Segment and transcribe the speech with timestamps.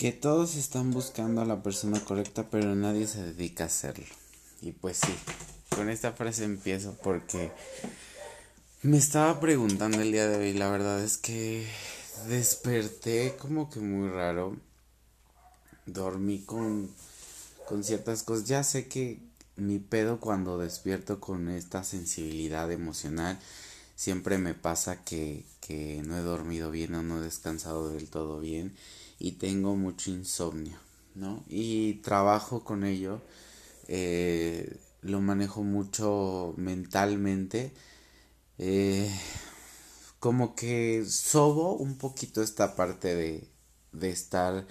[0.00, 4.06] que todos están buscando a la persona correcta, pero nadie se dedica a hacerlo.
[4.62, 5.12] Y pues sí,
[5.68, 7.52] con esta frase empiezo porque
[8.80, 11.66] me estaba preguntando el día de hoy, la verdad es que
[12.28, 14.56] desperté como que muy raro.
[15.84, 16.88] Dormí con,
[17.68, 18.48] con ciertas cosas.
[18.48, 19.18] Ya sé que
[19.56, 23.38] mi pedo cuando despierto con esta sensibilidad emocional
[23.96, 28.40] siempre me pasa que, que no he dormido bien o no he descansado del todo
[28.40, 28.74] bien
[29.20, 30.78] y tengo mucho insomnio,
[31.14, 31.44] ¿no?
[31.48, 33.20] Y trabajo con ello,
[33.86, 37.70] eh, lo manejo mucho mentalmente,
[38.58, 39.10] eh,
[40.18, 43.44] como que sobo un poquito esta parte de,
[43.92, 44.66] de estar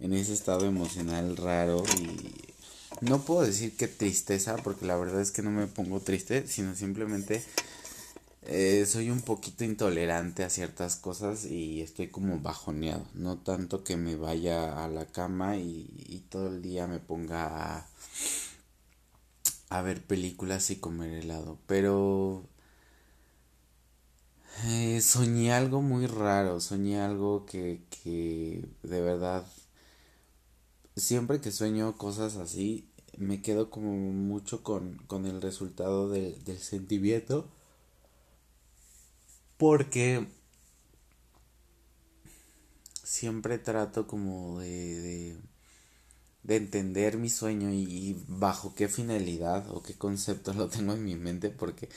[0.00, 2.54] en ese estado emocional raro y
[3.00, 6.74] no puedo decir que tristeza porque la verdad es que no me pongo triste sino
[6.74, 7.44] simplemente
[8.46, 13.06] eh, soy un poquito intolerante a ciertas cosas y estoy como bajoneado.
[13.14, 17.88] No tanto que me vaya a la cama y, todo el día me ponga a,
[19.70, 21.58] a, ver películas y comer helado.
[21.66, 22.44] Pero
[24.66, 26.60] eh, soñé algo muy raro.
[26.60, 29.46] Soñé algo que, que de verdad...
[30.96, 32.88] Siempre que sueño cosas así,
[33.18, 37.48] me quedo como mucho con, con el resultado del, del sentimiento
[39.56, 40.26] porque
[43.14, 45.36] siempre trato como de,
[46.42, 51.14] de, entender mi sueño y, bajo qué finalidad o qué concepto lo tengo en mi
[51.14, 51.88] mente porque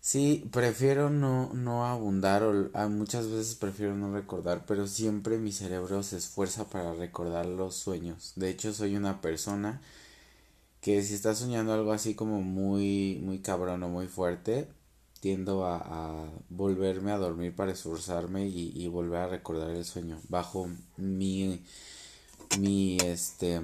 [0.00, 6.02] sí prefiero no, no abundar o muchas veces prefiero no recordar pero siempre mi cerebro
[6.02, 8.32] se esfuerza para recordar los sueños.
[8.36, 9.80] De hecho soy una persona
[10.80, 14.68] que si está soñando algo así como muy muy cabrón o muy fuerte
[15.24, 20.20] tiendo a, volverme a dormir para esforzarme y, volver a recordar el sueño.
[20.28, 21.64] Bajo mi
[22.58, 23.58] mi este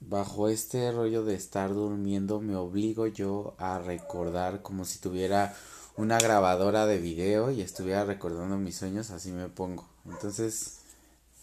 [0.00, 5.54] bajo este rollo de estar durmiendo me obligo yo a recordar como si tuviera
[5.98, 9.86] una grabadora de video y estuviera recordando mis sueños así me pongo.
[10.06, 10.78] Entonces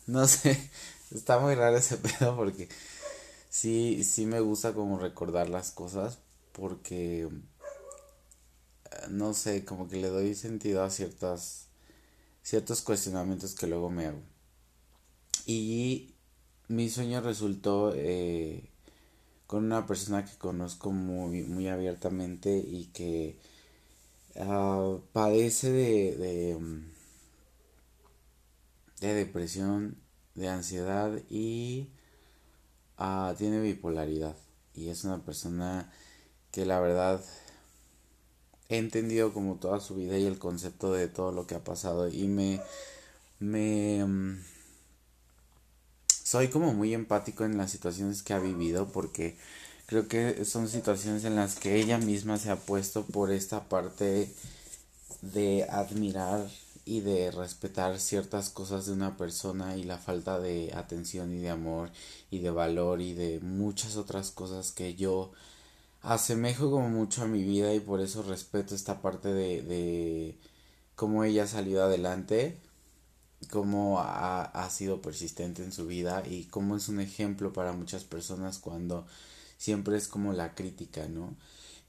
[0.08, 0.72] no sé
[1.12, 2.68] está muy raro ese pedo porque
[3.52, 6.18] sí sí me gusta como recordar las cosas
[6.52, 7.30] porque
[9.10, 11.68] no sé, como que le doy sentido a ciertas,
[12.44, 14.22] ciertos cuestionamientos que luego me hago.
[15.46, 16.14] Y
[16.68, 18.70] mi sueño resultó eh,
[19.48, 23.40] con una persona que conozco muy, muy abiertamente y que
[24.40, 26.60] ah, padece de, de,
[29.02, 29.98] de, depresión,
[30.36, 31.90] de ansiedad y
[32.98, 34.36] ah, tiene bipolaridad.
[34.76, 35.92] Y es una persona
[36.52, 37.24] que la verdad
[38.70, 42.08] he entendido como toda su vida y el concepto de todo lo que ha pasado
[42.08, 42.62] y me
[43.40, 44.44] me mm,
[46.24, 49.38] soy como muy empático en las situaciones que ha vivido porque
[49.88, 54.32] creo que son situaciones en las que ella misma se ha puesto por esta parte
[55.22, 56.48] de admirar
[56.86, 61.50] y de respetar ciertas cosas de una persona y la falta de atención y de
[61.50, 61.92] amor
[62.32, 65.32] y de valor y de muchas otras cosas que yo
[66.02, 70.40] asemejo como mucho a mi vida y por eso respeto esta parte de, de
[70.96, 72.58] cómo ella ha salido adelante,
[73.50, 78.04] cómo ha, ha sido persistente en su vida y cómo es un ejemplo para muchas
[78.04, 79.06] personas cuando
[79.58, 81.36] siempre es como la crítica, ¿no?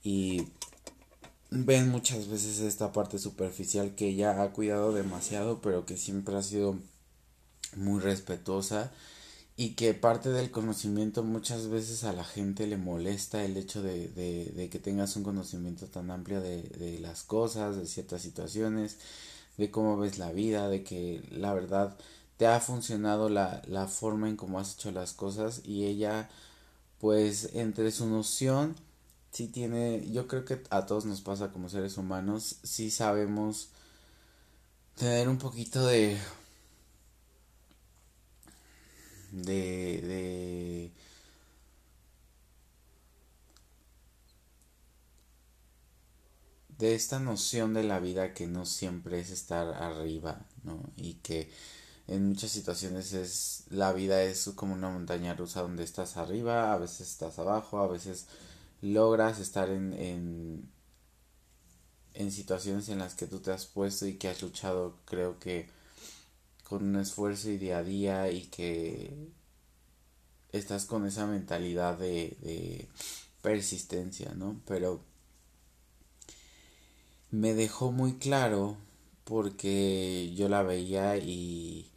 [0.03, 0.47] Y
[1.49, 6.43] ven muchas veces esta parte superficial que ella ha cuidado demasiado, pero que siempre ha
[6.43, 6.77] sido
[7.75, 8.91] muy respetuosa
[9.57, 14.07] y que parte del conocimiento muchas veces a la gente le molesta el hecho de,
[14.09, 18.97] de, que tengas un conocimiento tan amplio de, de, las cosas, de ciertas situaciones,
[19.57, 21.97] de cómo ves la vida, de que la verdad
[22.37, 26.29] te ha funcionado la, la forma en cómo has hecho las cosas y ella
[26.99, 28.75] pues entre su noción
[29.31, 33.69] sí tiene, yo creo que a todos nos pasa como seres humanos, sí sabemos
[34.95, 36.17] tener un poquito de
[39.31, 40.91] de, de
[46.77, 50.81] de esta noción de la vida que no siempre es estar arriba, ¿no?
[50.97, 51.51] Y que
[52.07, 56.77] en muchas situaciones es la vida es como una montaña rusa donde estás arriba, a
[56.77, 58.27] veces estás abajo, a veces
[58.81, 60.69] logras estar en, en,
[62.13, 65.69] en situaciones en las que tú te has puesto y que has luchado, creo que
[66.71, 69.13] con un esfuerzo y día a día y que
[70.53, 72.87] estás con esa mentalidad de,
[73.41, 74.61] persistencia, ¿no?
[74.65, 75.01] Pero
[77.29, 78.77] me dejó muy claro
[79.25, 81.91] porque yo la veía y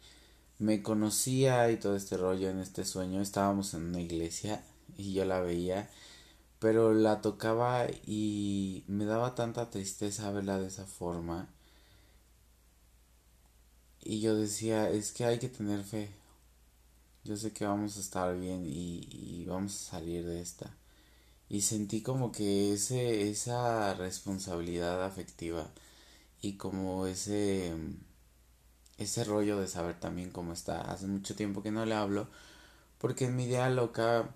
[0.59, 3.21] me conocía y todo este rollo en este sueño.
[3.21, 4.61] Estábamos en una iglesia
[4.97, 5.89] y yo la veía,
[6.59, 11.54] pero la tocaba y me daba tanta tristeza verla de esa forma.
[14.05, 16.09] Y yo decía, es que hay que tener fe.
[17.25, 20.71] Yo sé que vamos a estar bien y, vamos a salir de esta.
[21.49, 25.71] Y sentí como que ese, esa responsabilidad afectiva
[26.41, 27.73] y como ese
[28.97, 30.81] ese rollo de saber también cómo está.
[30.91, 32.27] Hace mucho tiempo que no le hablo,
[32.99, 34.29] porque en mi idea loca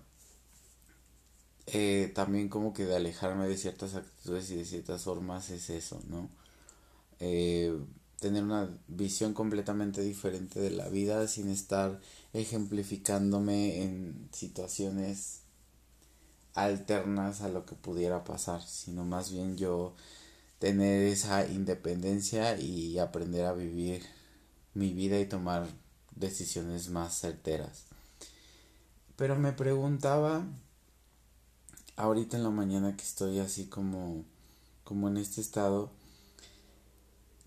[1.66, 6.02] eh, también como que de alejarme de ciertas actitudes y de ciertas formas es eso,
[6.08, 6.28] ¿no?
[7.20, 7.78] Eh,
[8.20, 12.00] tener una visión completamente diferente de la vida sin estar
[12.32, 15.40] ejemplificándome en situaciones
[16.54, 19.94] alternas a lo que pudiera pasar, sino más bien yo
[20.58, 24.04] tener esa independencia y aprender a vivir
[24.74, 25.66] mi vida y tomar
[26.14, 27.84] decisiones más certeras.
[29.16, 30.44] Pero me preguntaba
[31.96, 34.24] ahorita en la mañana que estoy así como
[34.84, 35.90] como en este estado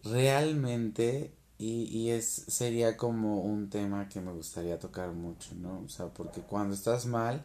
[0.03, 5.81] realmente y, y es sería como un tema que me gustaría tocar mucho, ¿no?
[5.85, 7.43] O sea, porque cuando estás mal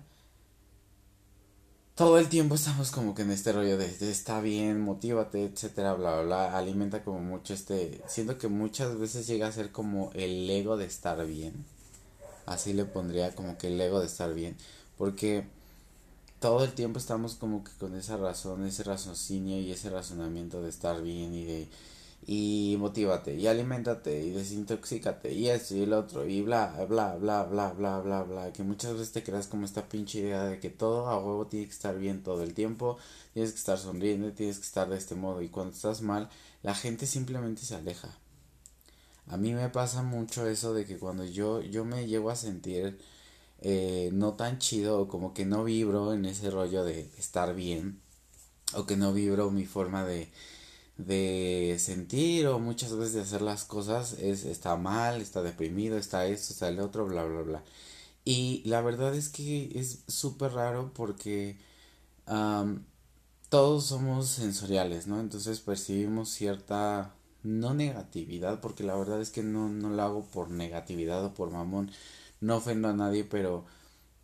[1.98, 6.14] todo el tiempo estamos como que en este rollo de, está bien, motívate, etcétera, bla,
[6.14, 10.48] bla, bla, alimenta como mucho este, siento que muchas veces llega a ser como el
[10.48, 11.64] ego de estar bien,
[12.46, 14.56] así le pondría como que el ego de estar bien,
[14.96, 15.44] porque
[16.38, 20.68] todo el tiempo estamos como que con esa razón, ese raciocinio y ese razonamiento de
[20.68, 21.68] estar bien y de
[22.26, 27.44] y motívate y alimentate y desintoxícate y esto y el otro y bla bla bla
[27.44, 30.68] bla bla bla bla que muchas veces te creas como esta pinche idea de que
[30.68, 32.98] todo a huevo tiene que estar bien todo el tiempo
[33.32, 36.28] tienes que estar sonriendo tienes que estar de este modo y cuando estás mal
[36.62, 38.08] la gente simplemente se aleja.
[39.28, 42.98] A mí me pasa mucho eso de que cuando yo yo me llego a sentir
[43.60, 48.00] eh, no tan chido o como que no vibro en ese rollo de estar bien
[48.74, 50.30] o que no vibro mi forma de
[50.98, 56.26] de sentir o muchas veces de hacer las cosas es está mal, está deprimido, está
[56.26, 57.64] esto, está el otro, bla, bla, bla.
[58.24, 61.58] Y la verdad es que es súper raro porque
[63.48, 65.20] todos somos sensoriales, ¿no?
[65.20, 70.50] Entonces percibimos cierta, no negatividad, porque la verdad es que no, no lo hago por
[70.50, 71.90] negatividad o por mamón,
[72.40, 73.64] no ofendo a nadie, pero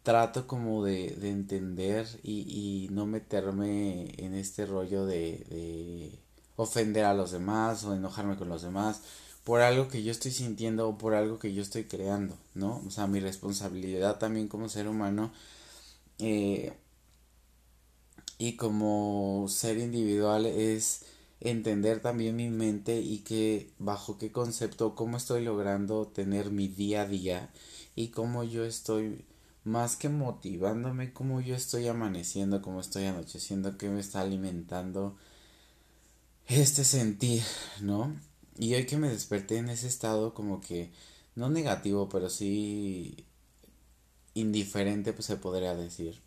[0.03, 6.24] trato como de, de entender y, y no meterme en este rollo de, de
[6.57, 9.01] ofender a los demás o enojarme con los demás
[9.45, 12.83] por algo que yo estoy sintiendo o por algo que yo estoy creando, ¿no?
[12.87, 15.33] O sea, mi responsabilidad también como ser humano
[16.19, 16.73] eh,
[18.39, 21.05] y como ser individual es
[21.41, 27.03] entender también mi mente y que bajo qué concepto, cómo estoy logrando tener mi día
[27.03, 27.51] a día
[27.95, 29.25] y cómo yo estoy
[29.65, 35.17] más que motivándome, cómo yo estoy amaneciendo, cómo estoy anocheciendo, qué me está alimentando,
[36.49, 37.43] este sentir,
[37.81, 38.15] ¿no?
[38.59, 40.91] Y hoy que me desperté en ese estado como que,
[41.35, 43.27] no negativo, pero sí
[44.35, 46.21] indiferente, pues se podría decir.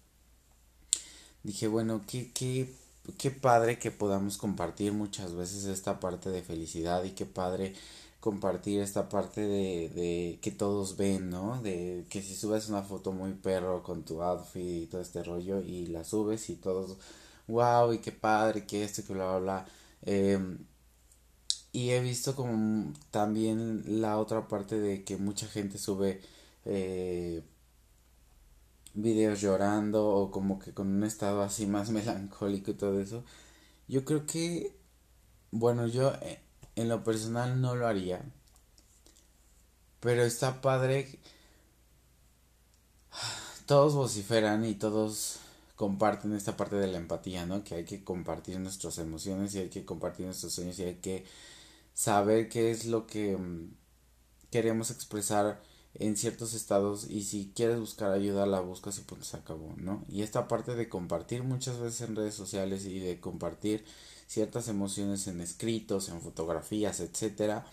[1.44, 2.74] Dije, bueno, qué, qué,
[3.18, 7.74] qué padre que podamos compartir muchas veces esta parte de felicidad y qué padre
[8.20, 11.62] compartir esta parte de, de que todos ven, ¿no?
[11.62, 15.62] De que si subes una foto muy perro con tu outfit y todo este rollo
[15.62, 16.98] y la subes y todos,
[17.48, 19.68] wow, y qué padre, que esto, que bla, bla, bla
[20.04, 20.60] Em,
[21.72, 26.22] y he visto como también la otra parte de que mucha gente sube
[26.66, 27.44] eh,
[28.94, 33.24] videos llorando o como que con un estado así más melancólico y todo eso.
[33.88, 34.76] Yo creo que,
[35.52, 36.42] bueno, yo eh,
[36.76, 38.24] en lo personal no lo haría.
[40.00, 41.20] Pero está padre.
[43.66, 45.40] Todos vociferan y todos
[45.78, 47.64] comparten esta parte de la empatía, ¿no?
[47.66, 51.26] Que hay que compartir nuestras emociones y hay que compartir nuestros sueños y hay que
[51.94, 53.74] saber qué es lo que mm,
[54.52, 55.62] queremos expresar
[55.96, 60.06] en ciertos estados y si quieres buscar ayuda la buscas y pues se acabó, ¿no?
[60.10, 63.86] Y esta parte de compartir muchas veces en redes sociales y de compartir
[64.28, 67.66] ciertas emociones en escritos, en fotografías, etcétera,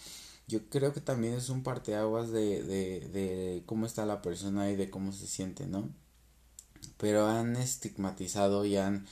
[0.49, 4.77] yo creo que también es un parteaguas de, de, de cómo está la persona y
[4.77, 5.91] de cómo se siente, ¿no?
[7.05, 9.05] Pero han estigmatizado y han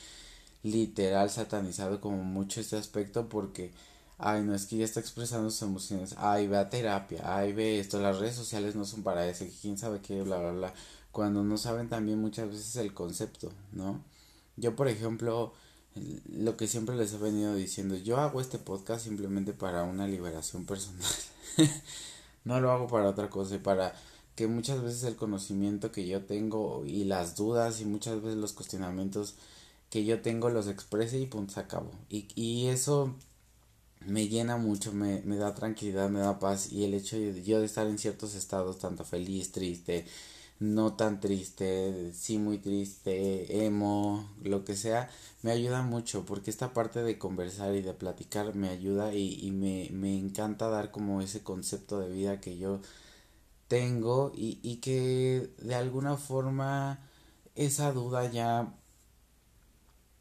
[0.63, 3.71] literal satanizado como mucho este aspecto porque
[4.17, 6.15] ay no es que ya está expresando sus emociones.
[6.17, 9.77] Ay ve a terapia ay ve esto las redes sociales no son para eso quién
[9.77, 10.75] sabe qué bla bla bla
[11.11, 14.03] cuando no saben también muchas veces el concepto no
[14.57, 15.53] yo por ejemplo
[16.31, 20.65] lo que siempre les he venido diciendo yo hago este podcast simplemente para una liberación
[20.65, 21.05] personal.
[22.45, 23.95] No lo hago para otra cosa, para
[24.37, 28.53] que muchas veces el conocimiento que yo tengo y las dudas y muchas veces los
[28.53, 29.35] cuestionamientos
[29.91, 31.93] que yo tengo los exprese y punto se acabó.
[32.11, 33.15] Y, y eso
[34.07, 37.61] me llena mucho, me, me da tranquilidad, me da paz y el hecho de yo
[37.61, 40.07] de estar en ciertos estados, tanto feliz, triste,
[40.61, 45.11] no tan triste, sí muy triste, emo, lo que sea,
[45.43, 49.51] me ayuda mucho porque esta parte de conversar y de platicar me ayuda y, y
[49.53, 52.81] me, me encanta dar como ese concepto de vida que yo
[53.73, 56.99] tengo y, y que de alguna forma
[57.55, 58.71] esa duda ya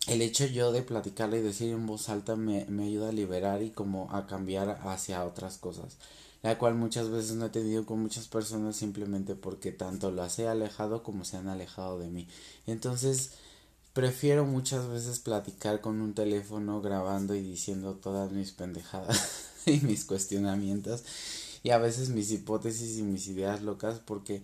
[0.08, 3.62] el hecho yo de platicarle y decir en voz alta me, me ayuda a liberar
[3.62, 5.98] y como a cambiar hacia otras cosas
[6.44, 10.48] la cual muchas veces no he tenido con muchas personas simplemente porque tanto las he
[10.48, 12.28] alejado como se han alejado de mí.
[12.66, 13.34] Entonces,
[13.94, 20.06] prefiero muchas veces platicar con un teléfono grabando y diciendo todas mis pendejadas y mis
[20.06, 21.04] cuestionamientos
[21.64, 24.42] y a veces mis hipótesis y mis ideas locas porque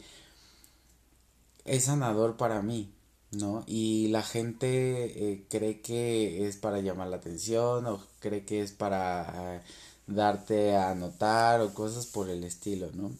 [1.65, 2.93] es sanador para mí,
[3.31, 3.63] ¿no?
[3.67, 8.71] Y la gente eh, cree que es para llamar la atención o cree que es
[8.71, 9.63] para
[10.07, 13.11] darte a notar o cosas por el estilo, ¿no?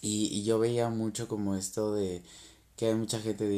[0.00, 2.22] Y, yo veía mucho como esto de
[2.76, 3.48] que hay mucha gente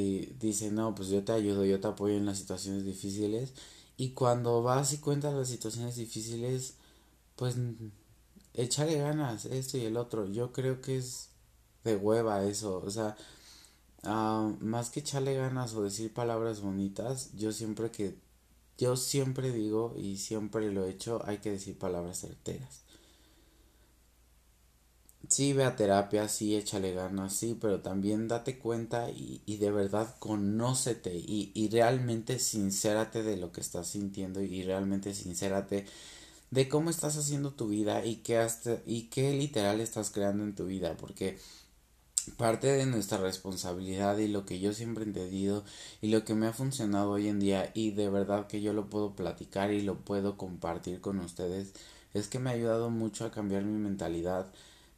[0.40, 3.52] dice, no, pues yo te ayudo, yo te apoyo en las situaciones difíciles.
[3.98, 6.74] Y cuando vas y cuentas las situaciones difíciles,
[7.36, 7.56] pues
[8.54, 10.26] échale ganas, esto y el otro.
[10.26, 11.30] Yo creo que es
[11.84, 12.82] de hueva eso.
[12.84, 13.16] O sea,
[14.04, 18.16] ah, más que echarle ganas o decir palabras bonitas, yo siempre que
[18.78, 22.82] yo siempre digo y siempre lo he hecho, hay que decir palabras certeras.
[25.28, 29.70] Sí, ve a terapia, sí, échale ganas, sí, pero también date cuenta y, y de
[29.70, 35.86] verdad conócete y, y realmente sincérate de lo que estás sintiendo y realmente sincérate
[36.50, 40.54] de cómo estás haciendo tu vida y qué, hasta, y qué literal estás creando en
[40.54, 41.38] tu vida, porque
[42.36, 45.64] parte de nuestra responsabilidad y lo que yo siempre he entendido
[46.00, 48.90] y lo que me ha funcionado hoy en día y de verdad que yo lo
[48.90, 51.72] puedo platicar y lo puedo compartir con ustedes
[52.14, 54.46] es que me ha ayudado mucho a cambiar mi mentalidad,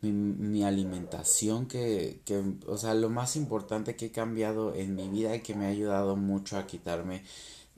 [0.01, 5.09] mi, mi alimentación que, que, o sea, lo más importante que he cambiado en mi
[5.09, 7.23] vida y que me ha ayudado mucho a quitarme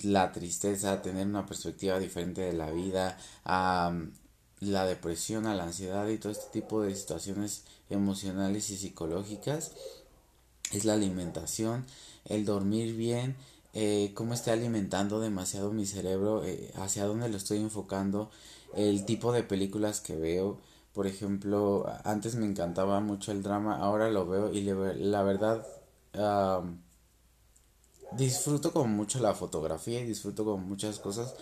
[0.05, 3.93] la tristeza, tener una perspectiva diferente de la vida, a
[4.61, 9.73] la depresión, a la ansiedad y todo este tipo de situaciones emocionales y psicológicas
[10.73, 11.85] es la alimentación,
[12.25, 13.37] el dormir bien,
[13.75, 18.31] eh, cómo estoy alimentando demasiado mi cerebro, eh, hacia dónde lo estoy enfocando,
[18.75, 20.59] el tipo de películas que veo.
[20.93, 25.67] Por ejemplo, antes me encantaba mucho el drama, ahora lo veo y la verdad
[28.17, 31.35] disfruto con mucho la fotografía y disfruto con muchas cosas,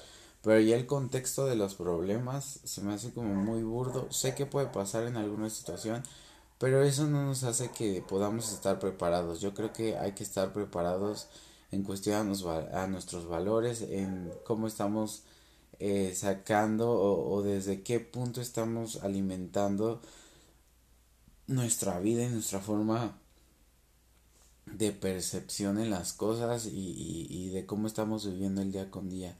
[0.42, 4.10] pero ya el contexto de los problemas se me hace como muy burdo.
[4.10, 6.02] Sé que puede pasar en alguna situación,
[6.58, 9.40] pero eso no nos hace que podamos estar preparados.
[9.40, 11.28] Yo creo que hay que estar preparados
[11.70, 12.16] en cuestión
[12.72, 15.24] a, nuestros valores, en cómo estamos
[15.78, 20.00] eh, sacando o, o, desde qué punto estamos alimentando
[21.46, 23.18] nuestra vida y nuestra forma
[24.78, 29.36] de percepción en las cosas y, y, de cómo estamos viviendo el día con día.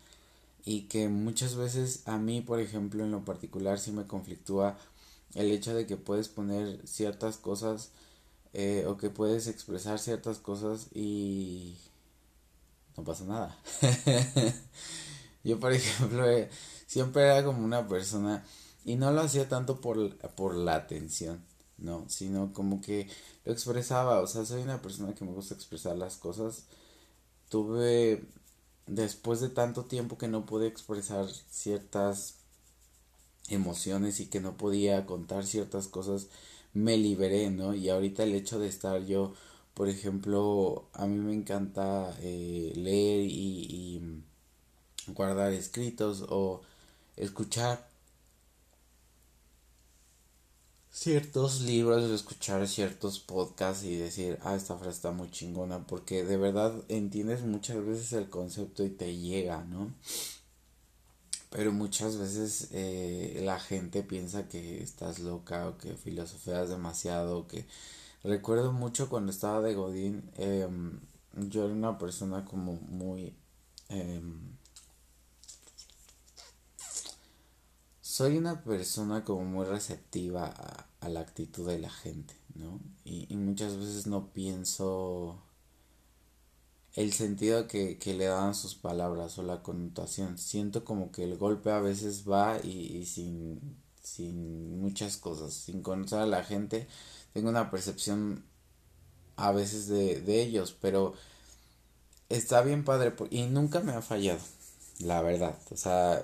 [0.65, 4.79] Y que muchas veces a mí, por ejemplo, en lo particular, sí me conflictúa
[5.35, 7.91] el hecho de que puedes poner ciertas cosas
[8.55, 11.77] eh, o que puedes expresar ciertas cosas y
[12.97, 13.59] no pasa nada.
[15.45, 16.51] Yo, por ejemplo, eh,
[16.87, 18.45] siempre era como una persona
[18.85, 21.43] y no lo hacía tanto por, por la atención,
[21.83, 23.09] no, sino como que
[23.45, 26.65] lo expresaba, o sea, soy una persona que me gusta expresar las cosas.
[27.51, 28.25] Tuve,
[28.87, 32.37] después de tanto tiempo que no pude expresar ciertas
[33.49, 36.29] emociones y que no podía contar ciertas cosas,
[36.75, 37.75] me liberé, ¿no?
[37.75, 39.35] Y ahorita el hecho de estar yo,
[39.75, 44.23] por ejemplo, a mí me encanta eh, leer y, y
[45.13, 46.63] guardar escritos o
[47.17, 47.89] escuchar
[50.93, 56.37] ciertos libros, escuchar ciertos podcasts y decir, ah, esta frase está muy chingona, porque de
[56.37, 59.93] verdad entiendes muchas veces el concepto y te llega, ¿no?
[61.51, 67.47] Pero muchas veces eh, la gente piensa que estás loca o que filosofeas demasiado.
[67.47, 67.67] Que
[68.25, 71.01] recuerdo mucho cuando estaba de Godín, em,
[71.35, 73.35] yo era una persona como muy...
[73.89, 74.57] Em,
[78.13, 80.53] soy una persona como muy receptiva
[81.01, 82.79] a, la actitud de la gente, ¿no?
[83.07, 85.39] Y, muchas veces no pienso
[86.95, 90.37] el sentido que, que le dan sus palabras o la connotación.
[90.37, 96.19] Siento como que el golpe a veces va y, sin, sin muchas cosas, sin conocer
[96.19, 96.89] a la gente,
[97.33, 98.45] tengo una percepción
[99.37, 101.15] a veces de, de ellos, pero
[102.29, 104.41] está bien padre y nunca me ha fallado,
[104.99, 106.23] la verdad, o sea,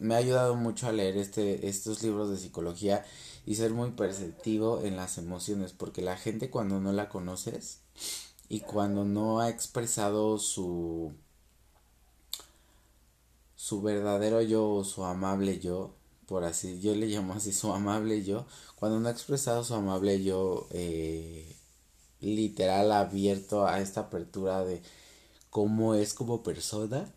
[0.00, 3.04] me ha ayudado mucho a leer este, estos libros de psicología
[3.46, 7.80] y ser muy perceptivo en las emociones, porque la gente cuando no la conoces
[8.48, 11.12] y cuando no ha expresado su
[13.56, 15.94] su verdadero yo o su amable yo,
[16.26, 20.22] por así, yo le llamo así su amable yo, cuando no ha expresado su amable
[20.22, 21.56] yo eh,
[22.20, 24.82] literal abierto a esta apertura de
[25.50, 27.12] cómo es como persona,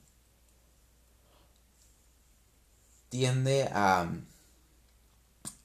[3.10, 4.12] tiende a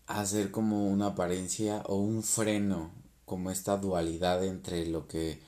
[0.06, 2.90] hacer como una apariencia o un freno,
[3.24, 5.40] como esta dualidad entre lo que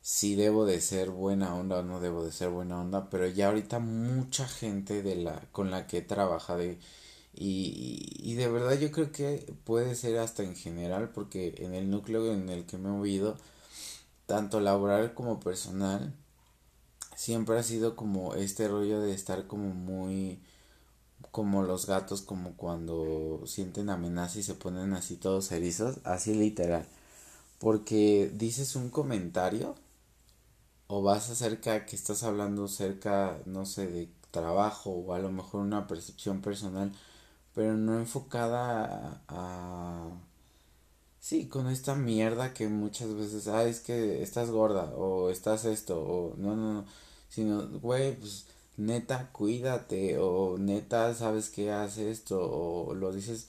[0.00, 3.48] sí debo de ser buena onda o no debo de ser buena onda, pero ya
[3.48, 6.78] ahorita mucha gente de la con la que he trabajado y,
[7.34, 12.32] y, de verdad yo creo que puede ser hasta en general porque en el núcleo
[12.32, 13.36] en el que me he movido
[14.26, 16.14] tanto laboral como personal
[17.16, 20.40] siempre ha sido como este rollo de estar como muy
[21.32, 26.86] como los gatos como cuando sienten amenaza y se ponen así todos erizos, así literal.
[27.58, 29.74] Porque dices un comentario
[30.86, 35.60] o vas acerca que estás hablando cerca, no sé, de trabajo o a lo mejor
[35.62, 36.92] una percepción personal,
[37.54, 40.10] pero no enfocada a,
[41.20, 46.00] sí, con esta mierda que muchas veces, ah, es que estás gorda o estás esto
[46.00, 46.84] o no, no, no,
[47.28, 48.46] sino, güey, pues
[48.78, 53.48] neta, cuídate o neta, sabes que haces esto o lo dices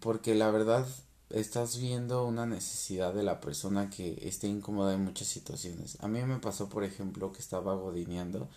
[0.00, 0.86] porque la verdad
[1.30, 5.98] estás viendo una necesidad de la persona que esté incómoda en muchas situaciones.
[6.00, 8.48] A mí me pasó, por ejemplo, que estaba godineando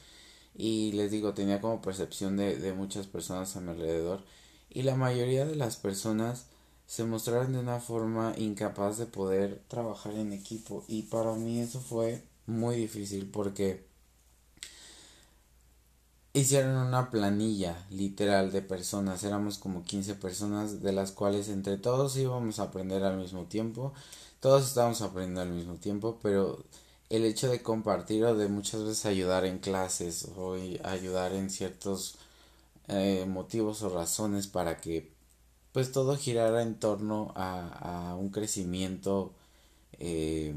[0.55, 4.23] y les digo, tenía como percepción de, de muchas personas a mi alrededor
[4.69, 6.47] y la mayoría de las personas
[6.87, 11.79] se mostraron de una forma incapaz de poder trabajar en equipo y para mí eso
[11.81, 13.88] fue muy difícil porque
[16.33, 22.15] hicieron una planilla literal de personas, éramos como 15 personas de las cuales entre todos
[22.17, 23.93] íbamos a aprender al mismo tiempo,
[24.39, 26.63] todos estábamos aprendiendo al mismo tiempo, pero
[27.09, 32.15] el hecho de compartir o de muchas veces ayudar en clases o ayudar en ciertos
[32.87, 35.11] eh, motivos o razones para que
[35.71, 39.33] pues todo girara en torno a, un crecimiento
[39.99, 40.53] eh,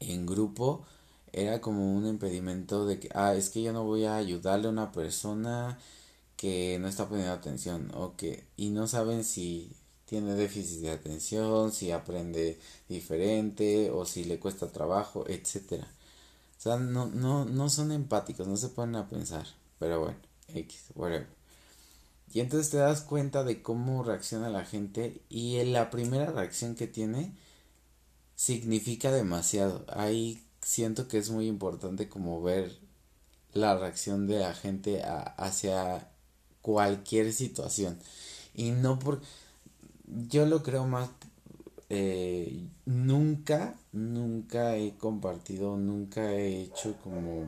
[0.00, 0.84] en grupo
[1.32, 4.70] era como un impedimento de que, ah, es que yo no voy a ayudarle a
[4.70, 5.78] una persona
[6.36, 9.72] que no está poniendo atención o que, y no saben si
[10.06, 15.86] tiene déficit de atención, si aprende diferente o si le cuesta trabajo, etcétera.
[16.58, 19.46] O sea, no, no, no son empáticos, no se ponen a pensar,
[19.78, 20.18] pero bueno,
[20.48, 21.28] X, whatever.
[22.32, 26.86] Y entonces te das cuenta de cómo reacciona la gente y la primera reacción que
[26.86, 27.32] tiene
[28.36, 29.84] significa demasiado.
[29.88, 32.78] Hay siento que es muy importante como ver
[33.52, 36.08] la reacción de la gente hacia
[36.62, 37.98] cualquier situación.
[38.54, 39.20] Y no por
[40.06, 41.10] yo lo creo más
[41.88, 47.46] eh, nunca nunca he compartido nunca he hecho como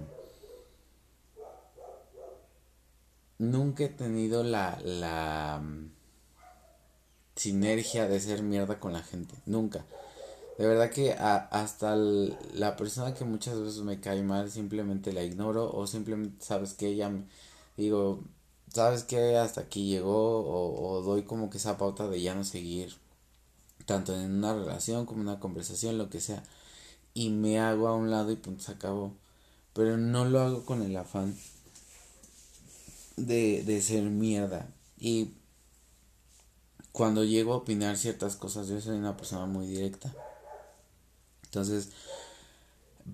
[3.39, 5.91] nunca he tenido la la mm,
[7.37, 9.85] sinergia de ser mierda con la gente nunca
[10.59, 15.73] de verdad que hasta la persona que muchas veces me cae mal simplemente la ignoro
[15.73, 17.11] o simplemente sabes que ella
[17.77, 18.23] digo,
[18.73, 22.95] sabes que hasta aquí llegó o, doy como que esa pauta de ya no seguir
[23.87, 26.43] tanto en una relación como en una conversación, lo que sea,
[27.15, 29.13] y me hago a un lado y punto se acabó.
[29.75, 31.37] Pero no lo hago con el afán
[33.17, 34.69] de, de ser mierda.
[34.99, 35.33] Y
[36.93, 40.15] cuando llego a opinar ciertas cosas, yo soy una persona muy directa.
[41.55, 41.91] Entonces,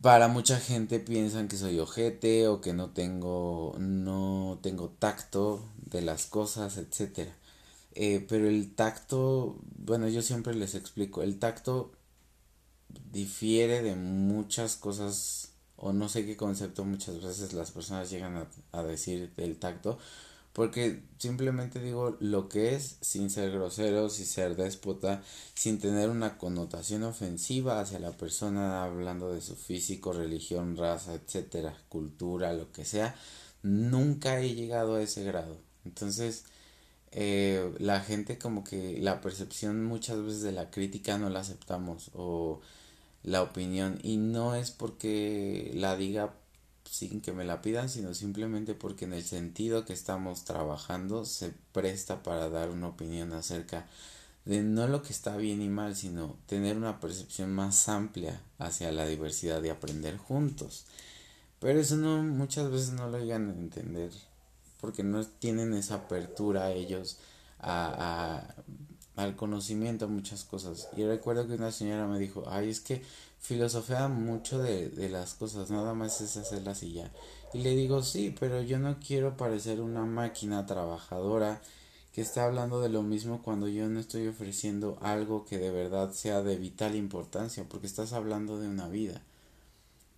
[0.01, 6.01] para mucha gente piensan que soy ojete o que no tengo, no tengo tacto de
[6.01, 7.37] las cosas, etcétera.
[7.95, 11.93] Eh, pero el tacto, bueno, yo siempre les explico, el tacto
[13.13, 18.49] difiere de muchas cosas o no sé qué concepto muchas veces las personas llegan a,
[18.73, 19.99] a decir del tacto,
[20.53, 25.23] porque simplemente digo lo que es sin ser grosero, sin ser déspota,
[25.55, 31.77] sin tener una connotación ofensiva hacia la persona hablando de su físico, religión, raza, etcétera,
[31.89, 33.15] cultura, lo que sea.
[33.63, 35.59] Nunca he llegado a ese grado.
[35.85, 36.45] Entonces,
[37.13, 42.11] eh, la gente como que la percepción muchas veces de la crítica no la aceptamos
[42.15, 42.61] o
[43.23, 46.35] la opinión y no es porque la diga
[46.91, 51.55] sin que me la pidan, sino simplemente porque en el sentido que estamos trabajando se
[51.73, 53.87] presta para dar una opinión acerca
[54.45, 58.91] de no lo que está bien y mal, sino tener una percepción más amplia hacia
[58.91, 60.85] la diversidad y aprender juntos.
[61.61, 64.11] Pero eso no muchas veces no lo llegan a entender
[64.81, 67.19] porque no tienen esa apertura ellos
[67.61, 68.43] a,
[69.15, 70.89] al conocimiento muchas cosas.
[70.97, 73.03] Y recuerdo que una señora me dijo, ay, es que
[73.41, 77.11] filosofía mucho de, de las cosas, nada más es hacerlas y ya.
[77.53, 81.61] Y le digo, sí, pero yo no quiero parecer una máquina trabajadora
[82.13, 86.13] que está hablando de lo mismo cuando yo no estoy ofreciendo algo que de verdad
[86.13, 89.23] sea de vital importancia, porque estás hablando de una vida.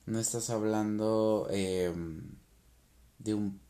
[0.06, 1.92] No estás hablando eh,
[3.18, 3.61] de un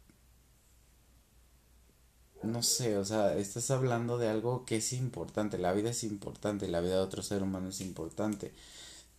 [2.43, 6.69] no sé, o sea, estás hablando de algo que es importante, la vida es importante,
[6.69, 8.53] la vida de otro ser humano es importante.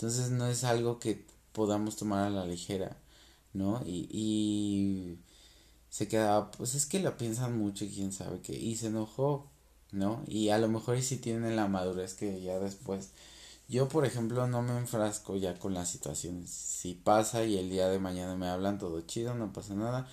[0.03, 2.97] Entonces no es algo que podamos tomar a la ligera,
[3.53, 3.81] ¿no?
[3.85, 5.17] Y, y
[5.89, 9.49] se quedaba, pues es que la piensan mucho y quién sabe qué, y se enojó,
[9.93, 10.21] ¿no?
[10.27, 13.11] Y a lo mejor si tienen la madurez que ya después.
[13.69, 16.49] Yo, por ejemplo, no me enfrasco ya con las situaciones.
[16.49, 20.05] Si pasa y el día de mañana me hablan todo chido, no pasa nada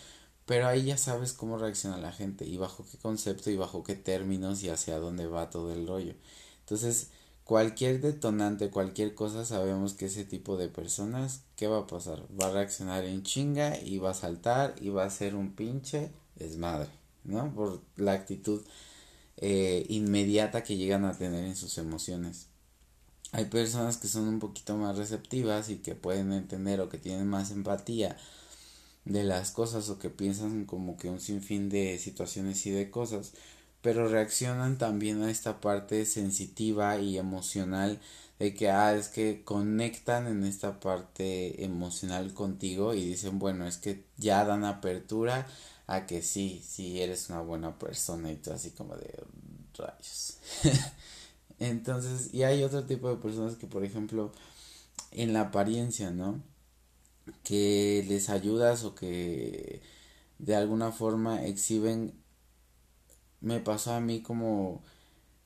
[0.47, 3.95] pero ahí ya sabes cómo reacciona la gente y bajo qué concepto y bajo qué
[3.95, 6.15] términos y hacia dónde va todo el rollo.
[6.61, 7.11] Entonces,
[7.51, 12.23] cualquier detonante, cualquier cosa, sabemos que ese tipo de personas, ¿qué va a pasar?
[12.41, 16.13] Va a reaccionar en chinga y va a saltar y va a ser un pinche
[16.37, 16.91] desmadre,
[17.25, 17.53] ¿no?
[17.53, 18.63] Por la actitud
[19.37, 22.47] eh, inmediata que llegan a tener en sus emociones.
[23.33, 27.27] Hay personas que son un poquito más receptivas y que pueden entender o que tienen
[27.27, 28.17] más empatía
[29.05, 33.33] de las cosas o que piensan como que un sinfín de situaciones y de cosas,
[33.83, 38.01] pero reaccionan también a esta parte sensitiva y emocional
[38.39, 43.79] de que ah es que conectan en esta parte emocional contigo y dicen bueno es
[43.79, 45.47] que ya dan apertura
[45.87, 49.15] a que sí sí eres una buena persona y todo así como de
[49.77, 50.39] rayos
[51.59, 54.33] entonces y hay otro tipo de personas que por ejemplo
[55.13, 56.43] en la apariencia no
[57.45, 59.83] que les ayudas o que
[60.39, 62.15] de alguna forma exhiben
[63.41, 64.83] me pasó a mí como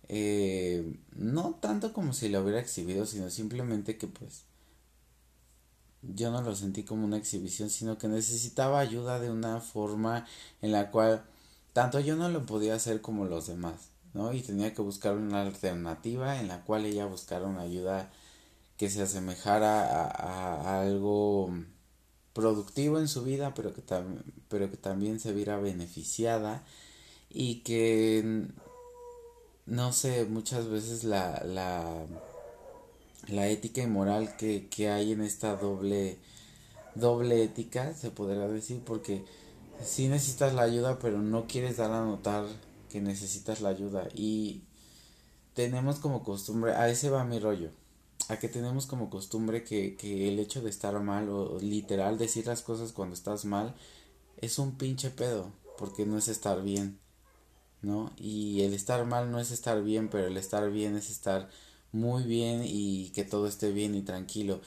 [0.08, 4.44] eh, no tanto como si lo hubiera exhibido sino simplemente que pues
[6.02, 10.26] yo no lo sentí como una exhibición sino que necesitaba ayuda de una forma
[10.60, 11.24] en la cual
[11.72, 15.42] tanto yo no lo podía hacer como los demás no y tenía que buscar una
[15.42, 18.10] alternativa en la cual ella buscara una ayuda
[18.76, 21.50] que se asemejara a algo
[22.34, 23.82] productivo en su vida, pero que,
[24.48, 26.62] pero que también se viera beneficiada
[27.30, 28.46] y que,
[29.66, 32.06] no sé, muchas veces la, la,
[33.28, 36.18] la ética y moral que, que hay en esta doble,
[36.94, 39.24] doble ética, se podría decir, porque
[39.84, 42.46] si necesitas la ayuda, pero no quieres dar a notar
[42.90, 44.08] que necesitas la ayuda.
[44.14, 44.62] Y
[45.54, 47.70] tenemos como costumbre, a ese va mi rollo
[48.28, 52.46] a que tenemos como costumbre que, que el hecho de estar mal o literal decir
[52.46, 53.74] las cosas cuando estás mal
[54.38, 56.98] es un pinche pedo, porque no es estar bien,
[57.84, 58.12] ¿no?
[58.18, 61.48] Y el estar mal no es estar bien, pero el estar bien es estar
[61.92, 64.60] muy bien y que todo esté bien y tranquilo.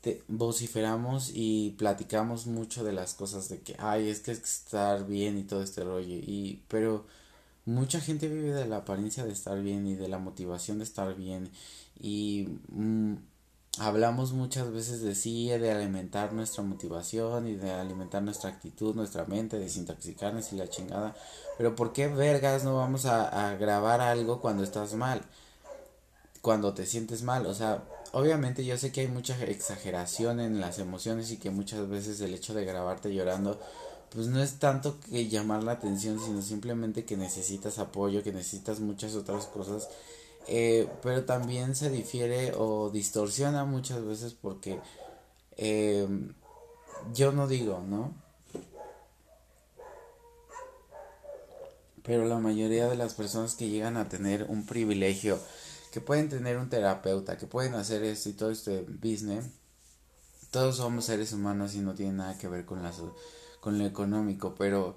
[0.00, 5.06] Te vociferamos y platicamos mucho de las cosas de que, ay, es que es estar
[5.06, 7.06] bien y todo este rollo, y, pero
[7.66, 11.14] mucha gente vive de la apariencia de estar bien y de la motivación de estar
[11.16, 11.50] bien
[12.00, 13.14] y mm,
[13.78, 19.24] hablamos muchas veces de sí, de alimentar nuestra motivación y de alimentar nuestra actitud, nuestra
[19.24, 21.14] mente, desintoxicarnos y la chingada.
[21.56, 25.22] Pero ¿por qué vergas no vamos a, a grabar algo cuando estás mal?
[26.42, 30.78] Cuando te sientes mal, o sea, obviamente yo sé que hay mucha exageración en las
[30.78, 33.60] emociones y que muchas veces el hecho de grabarte llorando
[34.10, 38.80] pues no es tanto que llamar la atención, sino simplemente que necesitas apoyo, que necesitas
[38.80, 39.88] muchas otras cosas
[40.52, 44.80] eh, pero también se difiere o distorsiona muchas veces porque
[45.56, 46.08] eh,
[47.14, 48.12] yo no digo, ¿no?
[52.02, 55.38] Pero la mayoría de las personas que llegan a tener un privilegio,
[55.92, 59.44] que pueden tener un terapeuta, que pueden hacer esto y todo este business,
[60.50, 62.92] todos somos seres humanos y no tiene nada que ver con, la,
[63.60, 64.96] con lo económico, pero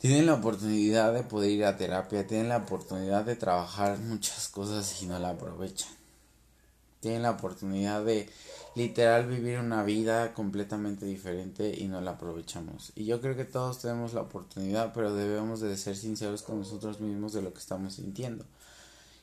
[0.00, 5.02] tienen la oportunidad de poder ir a terapia, tienen la oportunidad de trabajar muchas cosas
[5.02, 5.92] y no la aprovechan.
[7.00, 8.26] Tienen la oportunidad de
[8.74, 12.92] literal vivir una vida completamente diferente y no la aprovechamos.
[12.94, 17.00] Y yo creo que todos tenemos la oportunidad, pero debemos de ser sinceros con nosotros
[17.00, 18.46] mismos de lo que estamos sintiendo.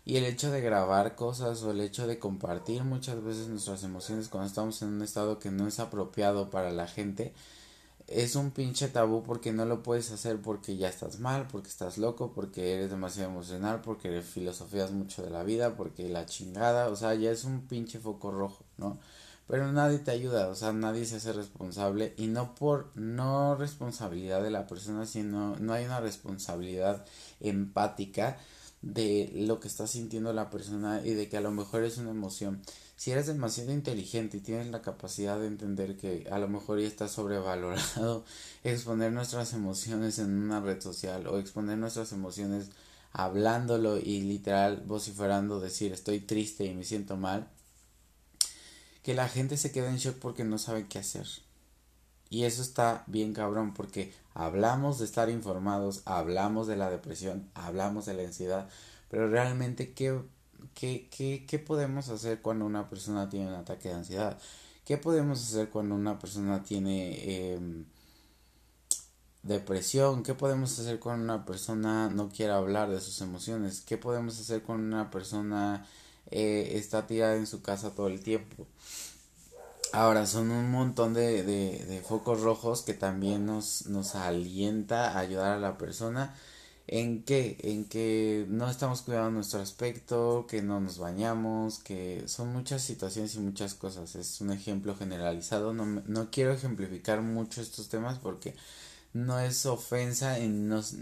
[0.06, 4.28] Y el hecho de grabar cosas o el hecho de compartir muchas veces nuestras emociones
[4.28, 7.34] cuando estamos en un estado que no es apropiado para la gente,
[8.08, 11.98] es un pinche tabú porque no lo puedes hacer porque ya estás mal, porque estás
[11.98, 16.96] loco, porque eres demasiado emocional, porque filosofías mucho de la vida, porque la chingada, o
[16.96, 18.98] sea, ya es un pinche foco rojo, ¿no?
[19.48, 24.42] Pero nadie te ayuda, o sea, nadie se hace responsable y no por no responsabilidad
[24.42, 27.06] de la persona, sino no hay una responsabilidad
[27.40, 28.38] empática
[28.82, 32.12] de lo que está sintiendo la persona y de que a lo mejor es una
[32.12, 32.62] emoción
[32.98, 36.88] si eres demasiado inteligente y tienes la capacidad de entender que a lo mejor ya
[36.88, 38.26] está sobrevalorado
[38.64, 42.72] exponer nuestras emociones en una red social o exponer nuestras emociones
[43.14, 47.48] hablándolo y literal vociferando decir estoy triste y me siento mal,
[49.04, 51.28] que la gente se queda en shock porque no sabe qué hacer.
[52.30, 58.06] Y eso está bien cabrón porque hablamos de estar informados, hablamos de la depresión, hablamos
[58.06, 58.70] de la ansiedad,
[59.10, 60.22] pero realmente qué
[60.74, 64.38] ¿Qué, qué, qué podemos hacer cuando una persona tiene un ataque de ansiedad?
[64.86, 67.86] ¿Qué podemos hacer cuando una persona tiene em,
[69.44, 70.24] depresión?
[70.24, 73.82] ¿Qué podemos hacer cuando una persona no quiere hablar de sus emociones?
[73.82, 75.86] ¿Qué podemos hacer cuando una persona
[76.32, 78.68] eh, está tirada en su casa todo el tiempo?
[79.94, 85.54] Ahora, son un montón de, de, focos rojos que también nos, nos alienta a ayudar
[85.54, 86.36] a la persona
[86.88, 92.54] en que en que no estamos cuidando nuestro aspecto, que no nos bañamos, que son
[92.54, 94.16] muchas situaciones y muchas cosas.
[94.16, 95.74] Es un ejemplo generalizado.
[95.74, 98.56] No, no quiero ejemplificar mucho estos temas porque
[99.14, 100.46] no es ofensa y,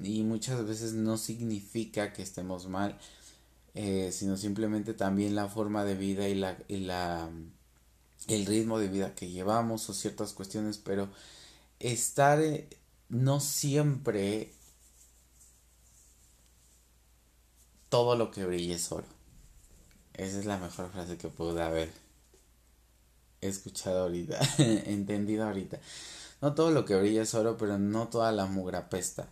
[0.04, 2.98] y muchas veces no significa que estemos mal,
[3.76, 7.30] eh, sino simplemente también la forma de vida y la, y la
[8.27, 11.09] el ritmo de vida que llevamos o ciertas cuestiones, pero
[11.79, 12.67] estar eh,
[13.09, 14.51] no siempre
[17.89, 19.07] todo lo que brille es oro.
[20.13, 21.91] Esa es la mejor frase que pude haber
[23.41, 25.79] escuchado ahorita, entendido ahorita.
[26.41, 29.29] No todo lo que brilla es oro, pero no toda la mugra pesta.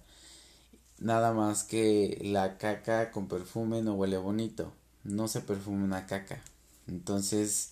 [0.99, 4.71] Nada más que la caca con perfume no huele bonito.
[5.03, 6.41] No se perfume una caca.
[6.87, 7.71] Entonces,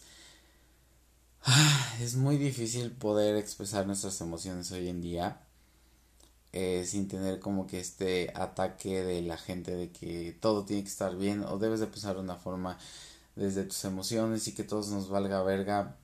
[2.01, 5.41] es muy difícil poder expresar nuestras emociones hoy en día
[6.54, 10.89] eh, sin tener como que este ataque de la gente de que todo tiene que
[10.89, 12.77] estar bien o debes de pensar de una forma
[13.36, 15.95] desde tus emociones y que todos nos valga verga.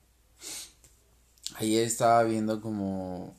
[1.56, 3.34] Ayer estaba viendo como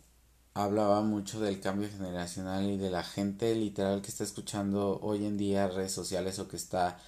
[0.53, 5.37] hablaba mucho del cambio generacional y de la gente literal que está escuchando hoy en
[5.37, 6.99] día redes sociales o que está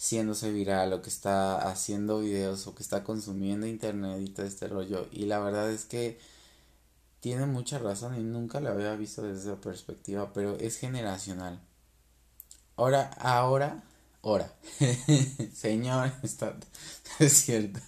[0.00, 4.66] siéndose viral o que está haciendo videos o que está consumiendo internet y todo este
[4.66, 6.18] rollo y la verdad es que
[7.20, 11.60] tiene mucha razón y nunca lo había visto desde esa perspectiva, pero es generacional.
[12.76, 13.82] Ahora, ahora,
[14.22, 14.50] ahora,
[15.54, 16.56] señor, está,
[17.18, 17.80] es cierto.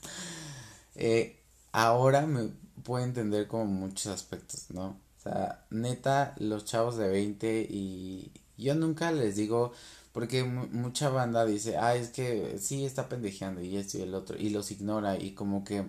[0.94, 1.40] Eh,
[1.72, 2.50] ahora me
[2.82, 5.00] puedo entender como muchos aspectos, ¿no?
[5.18, 9.72] O sea, neta, los chavos de 20 y yo nunca les digo,
[10.12, 14.36] porque mucha banda dice, ah, es que sí está pendejeando y esto y el otro,
[14.38, 15.86] y los ignora y como que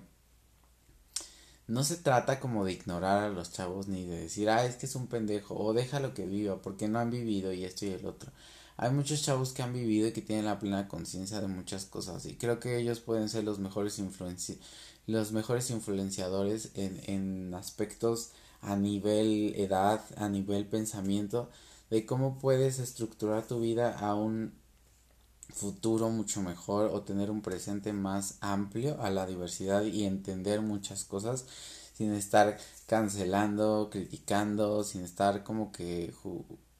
[1.67, 4.85] no se trata como de ignorar a los chavos ni de decir, ah, es que
[4.85, 8.05] es un pendejo o déjalo que viva porque no han vivido y esto y el
[8.05, 8.31] otro.
[8.75, 12.25] Hay muchos chavos que han vivido y que tienen la plena conciencia de muchas cosas
[12.25, 14.59] y creo que ellos pueden ser los mejores influenci
[15.05, 18.31] los mejores influenciadores en, en aspectos
[18.61, 21.49] a nivel edad, a nivel pensamiento,
[21.93, 24.51] de cómo puedes estructurar tu vida a un
[25.53, 31.03] futuro mucho mejor o tener un presente más amplio a la diversidad y entender muchas
[31.03, 31.45] cosas
[31.93, 36.11] sin estar cancelando, criticando, sin estar como que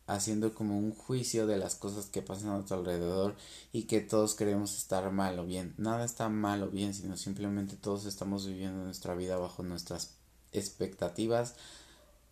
[0.08, 3.36] haciendo como un juicio de las cosas que pasan a tu alrededor
[3.72, 5.76] y que todos queremos estar mal o bien.
[5.78, 10.16] Nada está mal o bien, sino simplemente todos estamos viviendo nuestra vida bajo nuestras
[10.54, 11.54] expectativas,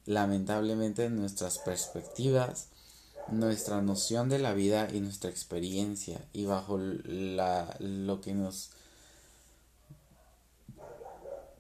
[0.07, 2.70] lamentablemente nuestras perspectivas
[3.29, 8.71] nuestra noción de la vida y nuestra experiencia y bajo la lo que nos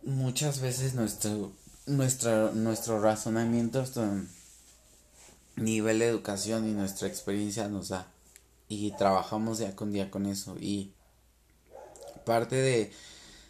[0.03, 1.53] muchas veces nuestro
[1.85, 4.27] nuestra, nuestro razonamiento nuestro
[5.55, 8.07] nivel de educación y nuestra experiencia nos da.
[8.67, 10.55] Y trabajamos día con día con eso.
[10.59, 10.93] Y
[12.25, 12.91] parte de,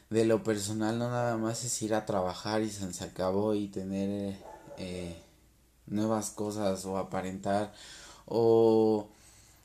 [0.10, 4.36] de lo personal no nada más es ir a trabajar y se acabó y tener
[4.78, 5.22] eh,
[5.86, 7.74] nuevas cosas o aparentar
[8.26, 9.08] o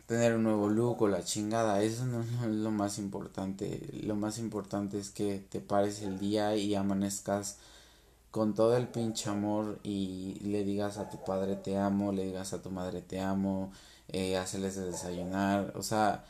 [0.07, 4.39] tener un nuevo look o la chingada, eso no, es lo más importante, lo más
[4.39, 7.59] importante es que te pares el día y amanezcas
[8.31, 12.53] con todo el pinche amor y le digas a tu padre te amo, le digas
[12.53, 13.73] a tu madre te amo,
[14.09, 16.25] eh, hacerles de desayunar, o sea,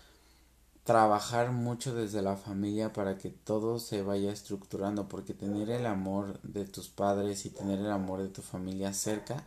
[0.84, 6.40] trabajar mucho desde la familia para que todo se vaya estructurando, porque tener el amor
[6.42, 9.44] de tus padres y tener el amor de tu familia cerca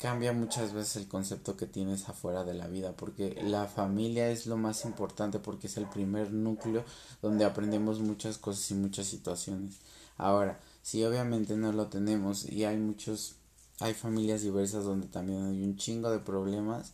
[0.00, 4.46] cambia muchas veces el concepto que tienes afuera de la vida, porque la familia es
[4.46, 6.84] lo más importante porque es el primer núcleo
[7.20, 9.76] donde aprendemos muchas cosas y muchas situaciones.
[10.16, 13.34] Ahora, si obviamente no lo tenemos y hay muchos,
[13.78, 16.92] hay familias diversas donde también hay un chingo de problemas,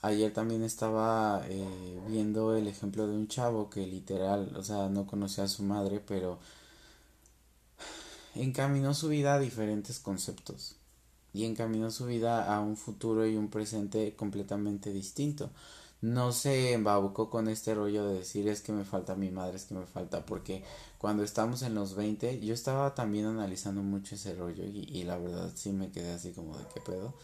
[0.00, 5.08] Ayer también estaba eh, viendo el ejemplo de un chavo que literal, o sea, no
[5.08, 6.38] conocía a su madre, pero
[8.36, 10.77] encaminó su vida a diferentes conceptos
[11.38, 15.50] y encaminó su vida a un futuro y un presente completamente distinto.
[16.00, 19.64] No se embabucó con este rollo de decir es que me falta mi madre, es
[19.64, 20.62] que me falta, porque
[20.98, 25.18] cuando estamos en los 20 yo estaba también analizando mucho ese rollo y, y la
[25.18, 27.14] verdad sí me quedé así como de qué pedo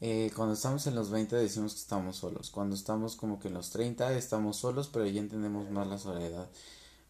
[0.00, 2.50] eh, cuando estamos en los 20 decimos que estamos solos.
[2.50, 6.48] Cuando estamos como que en los 30 estamos solos, pero ya entendemos más la soledad.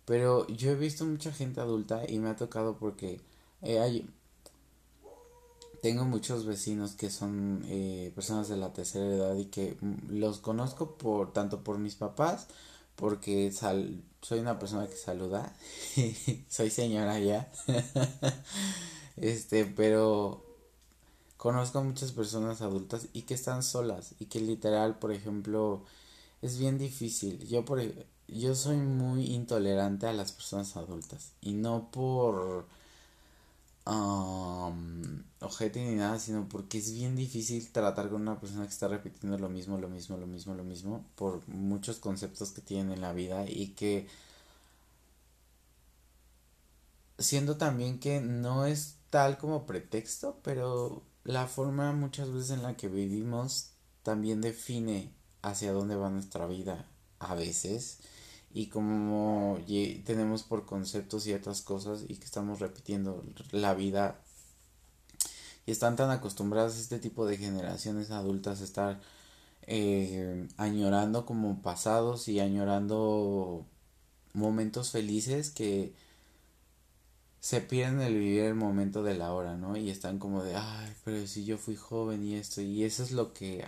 [0.04, 3.20] Pero yo he visto mucha gente adulta y me ha tocado porque
[3.62, 4.08] eh, hay,
[5.82, 10.38] tengo muchos vecinos que son eh, personas de la tercera edad y que mm, los
[10.38, 12.48] conozco por tanto por mis papás
[12.96, 15.54] porque sal, soy una persona que saluda
[16.48, 17.50] soy señora ya
[19.16, 20.44] este pero
[21.40, 25.82] Conozco a muchas personas adultas y que están solas y que literal, por ejemplo,
[26.42, 27.48] es bien difícil.
[27.48, 27.80] Yo por
[28.28, 32.66] yo soy muy intolerante a las personas adultas y no por
[33.90, 38.88] um, ojete ni nada, sino porque es bien difícil tratar con una persona que está
[38.88, 43.00] repitiendo lo mismo, lo mismo, lo mismo, lo mismo por muchos conceptos que tienen en
[43.00, 44.06] la vida y que
[47.18, 52.76] siendo también que no es tal como pretexto, pero la forma muchas veces en la
[52.76, 53.70] que vivimos
[54.02, 56.86] también define hacia dónde va nuestra vida
[57.18, 57.98] a veces
[58.52, 59.58] y como
[60.04, 64.20] tenemos por conceptos ciertas cosas y que estamos repitiendo la vida
[65.66, 69.00] y están tan acostumbradas este tipo de generaciones adultas a estar
[69.66, 73.66] eh, añorando como pasados y añorando
[74.32, 75.92] momentos felices que
[77.40, 79.76] se pierden el vivir el momento de la hora, ¿no?
[79.76, 83.12] Y están como de, ay, pero si yo fui joven y esto, y eso es
[83.12, 83.64] lo que...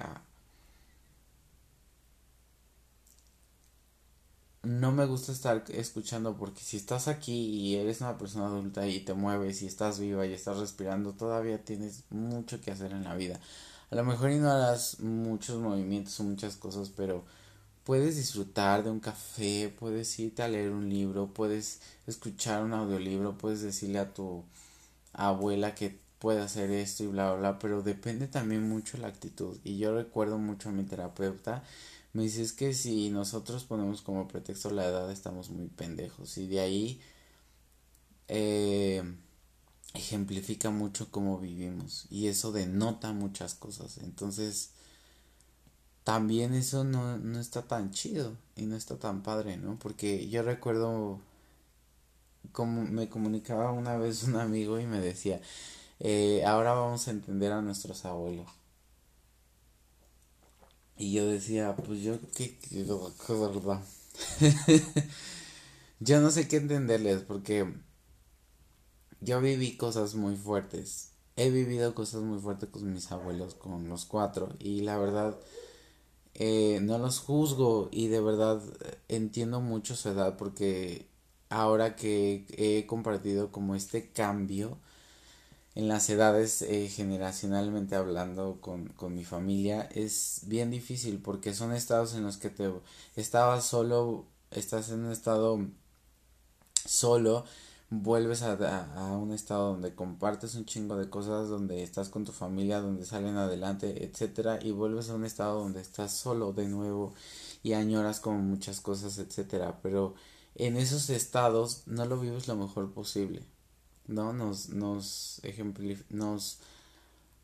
[4.62, 9.00] no me gusta estar escuchando porque si estás aquí y eres una persona adulta y
[9.00, 13.14] te mueves y estás viva y estás respirando, todavía tienes mucho que hacer en la
[13.16, 13.40] vida.
[13.90, 17.24] A lo mejor y no harás muchos movimientos o muchas cosas, pero
[17.84, 23.36] puedes disfrutar de un café, puedes irte a leer un libro, puedes escuchar un audiolibro,
[23.36, 24.44] puedes decirle a tu
[25.12, 29.58] abuela que puede hacer esto y bla, bla, bla, pero depende también mucho la actitud.
[29.64, 31.64] Y yo recuerdo mucho a mi terapeuta,
[32.12, 36.46] me dice es que si nosotros ponemos como pretexto la edad estamos muy pendejos y
[36.46, 37.00] de ahí
[38.28, 39.02] eh,
[39.94, 43.98] ejemplifica mucho cómo vivimos y eso denota muchas cosas.
[43.98, 44.70] Entonces,
[46.04, 49.78] también eso no, no está tan chido y no está tan padre, ¿no?
[49.78, 51.20] Porque yo recuerdo
[52.52, 55.40] como me comunicaba una vez un amigo y me decía,
[56.00, 58.48] eh, ahora vamos a entender a nuestros abuelos.
[60.96, 62.56] Y yo decía, pues yo qué,
[63.28, 63.82] verdad.
[66.00, 67.72] yo no sé qué entenderles porque
[69.20, 71.12] yo viví cosas muy fuertes.
[71.36, 74.50] He vivido cosas muy fuertes con mis abuelos, con los cuatro.
[74.58, 75.38] Y la verdad,
[76.34, 81.06] eh, no los juzgo y de verdad eh, entiendo mucho su edad porque
[81.50, 84.78] ahora que he compartido como este cambio
[85.74, 91.72] en las edades eh, generacionalmente hablando con, con, mi familia es bien difícil porque son
[91.72, 92.70] estados en los que te
[93.16, 95.60] estabas solo estás en un estado
[96.84, 97.44] solo
[97.92, 98.54] vuelves a,
[98.94, 103.04] a, un estado donde compartes un chingo de cosas, donde estás con tu familia, donde
[103.04, 107.12] salen adelante, etcétera, y vuelves a un estado donde estás solo de nuevo
[107.62, 110.14] y añoras como muchas cosas, etcétera, pero
[110.54, 113.44] en esos estados no lo vives lo mejor posible,
[114.06, 114.32] ¿no?
[114.32, 115.40] Nos, nos
[116.10, 116.58] nos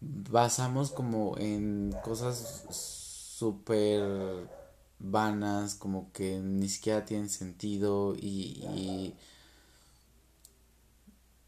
[0.00, 4.48] basamos como en cosas súper
[4.98, 9.14] vanas, como que ni siquiera tienen sentido y, y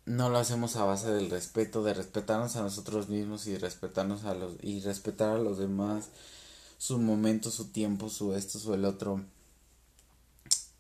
[0.07, 4.35] no lo hacemos a base del respeto, de respetarnos a nosotros mismos y respetarnos a
[4.35, 6.11] los y respetar a los demás,
[6.79, 9.25] su momento, su tiempo, su esto, su el otro.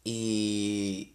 [0.04, 1.12] Y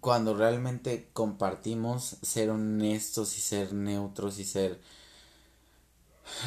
[0.00, 4.80] cuando realmente compartimos ser honestos y ser neutros y ser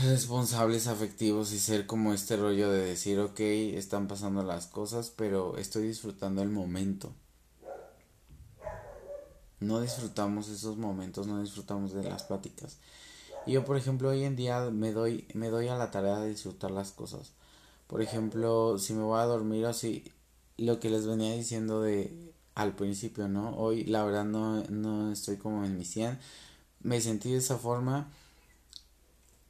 [0.03, 5.57] responsables afectivos y ser como este rollo de decir, ok, están pasando las cosas, pero
[5.57, 7.13] estoy disfrutando el momento.
[9.59, 12.77] No disfrutamos esos momentos, no disfrutamos de las pláticas.
[13.45, 16.29] Y yo, por ejemplo, hoy en día me doy, me doy a la tarea de
[16.29, 17.33] disfrutar las cosas.
[17.87, 20.11] Por ejemplo, si me voy a dormir así,
[20.57, 23.55] lo que les venía diciendo de al principio, ¿no?
[23.57, 26.19] Hoy la verdad no, no estoy como en mi 100.
[26.81, 28.09] Me sentí de esa forma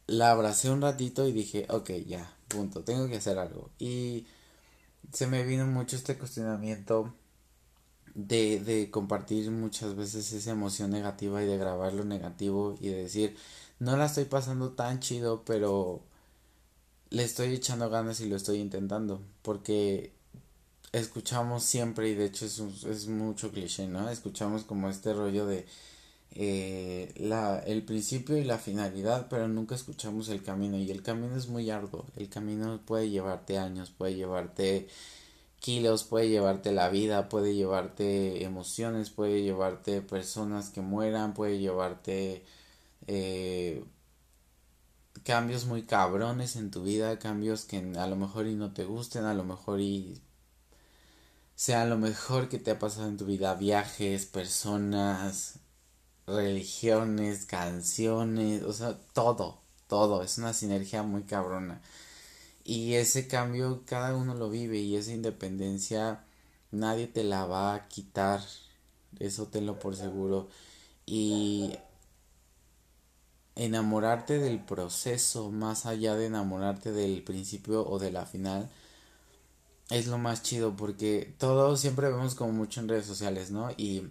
[0.07, 3.69] la abracé un ratito y dije, ok, ya, punto, tengo que hacer algo.
[3.79, 4.25] Y
[5.11, 7.13] se me vino mucho este cuestionamiento
[8.15, 13.03] de, de compartir muchas veces esa emoción negativa y de grabar lo negativo y de
[13.03, 13.35] decir,
[13.79, 16.01] no la estoy pasando tan chido, pero
[17.09, 20.13] le estoy echando ganas y lo estoy intentando, porque
[20.93, 24.09] escuchamos siempre, y de hecho es, es mucho cliché, ¿no?
[24.09, 25.65] Escuchamos como este rollo de
[26.35, 31.35] eh, la, el principio y la finalidad, pero nunca escuchamos el camino y el camino
[31.35, 34.87] es muy arduo, el camino puede llevarte años, puede llevarte
[35.59, 42.43] kilos, puede llevarte la vida, puede llevarte emociones, puede llevarte personas que mueran, puede llevarte
[43.07, 43.83] eh,
[45.23, 49.25] cambios muy cabrones en tu vida, cambios que a lo mejor y no te gusten,
[49.25, 50.21] a lo mejor y
[51.55, 55.59] sea lo mejor que te ha pasado en tu vida, viajes, personas,
[56.27, 61.81] religiones, canciones, o sea, todo, todo, es una sinergia muy cabrona.
[62.63, 66.23] Y ese cambio cada uno lo vive y esa independencia
[66.71, 68.41] nadie te la va a quitar,
[69.19, 70.49] eso tenlo por seguro.
[71.05, 71.77] Y
[73.55, 78.69] enamorarte del proceso más allá de enamorarte del principio o de la final
[79.93, 83.69] es lo más chido porque todo siempre vemos como mucho en redes sociales, ¿no?
[83.77, 84.09] Y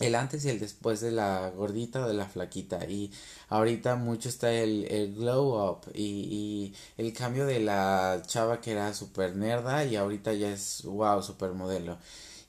[0.00, 3.12] el antes y el después de la gordita o de la flaquita y
[3.48, 8.72] ahorita mucho está el, el glow up y, y, el cambio de la chava que
[8.72, 11.98] era super nerda y ahorita ya es wow super modelo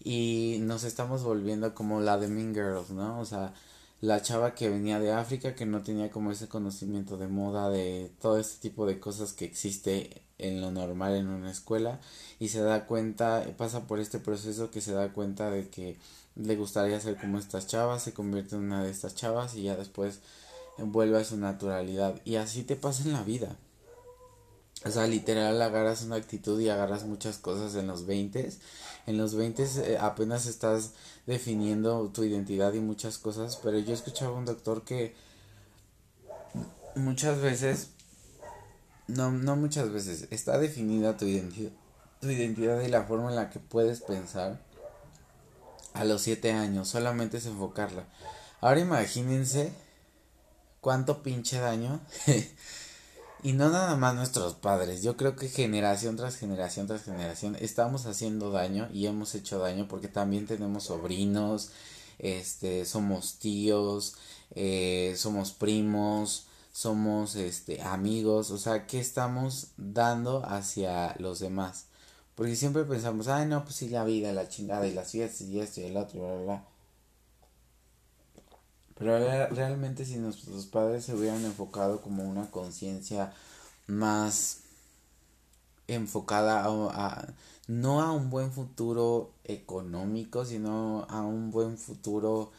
[0.03, 3.53] y nos estamos volviendo como la de Mean Girls no o sea
[4.01, 8.11] la chava que venía de África que no tenía como ese conocimiento de moda de
[8.21, 11.99] todo este tipo de cosas que existe en lo normal en una escuela
[12.39, 15.97] y se da cuenta pasa por este proceso que se da cuenta de que
[16.35, 19.75] le gustaría ser como estas chavas, se convierte en una de estas chavas y ya
[19.75, 20.19] después
[20.77, 22.21] vuelve a su naturalidad.
[22.25, 23.55] Y así te pasa en la vida.
[24.85, 28.51] O sea, literal agarras una actitud y agarras muchas cosas en los 20.
[29.07, 30.91] En los 20 eh, apenas estás
[31.25, 35.15] definiendo tu identidad y muchas cosas, pero yo escuchaba un doctor que
[36.95, 37.89] muchas veces,
[39.07, 41.71] no, no muchas veces, está definida tu identidad,
[42.21, 44.59] tu identidad y la forma en la que puedes pensar
[45.93, 48.05] a los siete años, solamente es enfocarla.
[48.61, 49.71] Ahora imagínense
[50.81, 52.01] cuánto pinche daño.
[53.43, 58.07] y no nada más nuestros padres, yo creo que generación tras generación tras generación estamos
[58.07, 61.71] haciendo daño y hemos hecho daño porque también tenemos sobrinos,
[62.17, 64.15] este, somos tíos,
[64.55, 71.85] eh, somos primos, somos este, amigos, o sea, ¿qué estamos dando hacia los demás?
[72.35, 75.61] Porque siempre pensamos, ay, no, pues sí, la vida, la chingada y las fiestas y
[75.61, 76.65] esto y el otro, bla, bla, bla.
[78.95, 83.31] Pero realmente si nuestros padres se hubieran enfocado como una conciencia
[83.87, 84.63] más
[85.87, 87.33] enfocada a,
[87.67, 92.51] no a un buen futuro económico, sino a un buen futuro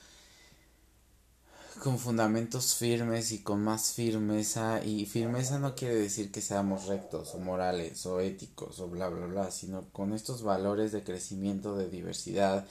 [1.83, 7.35] con fundamentos firmes y con más firmeza y firmeza no quiere decir que seamos rectos
[7.35, 11.89] o morales o éticos o bla bla bla sino con estos valores de crecimiento de
[11.91, 12.66] diversidad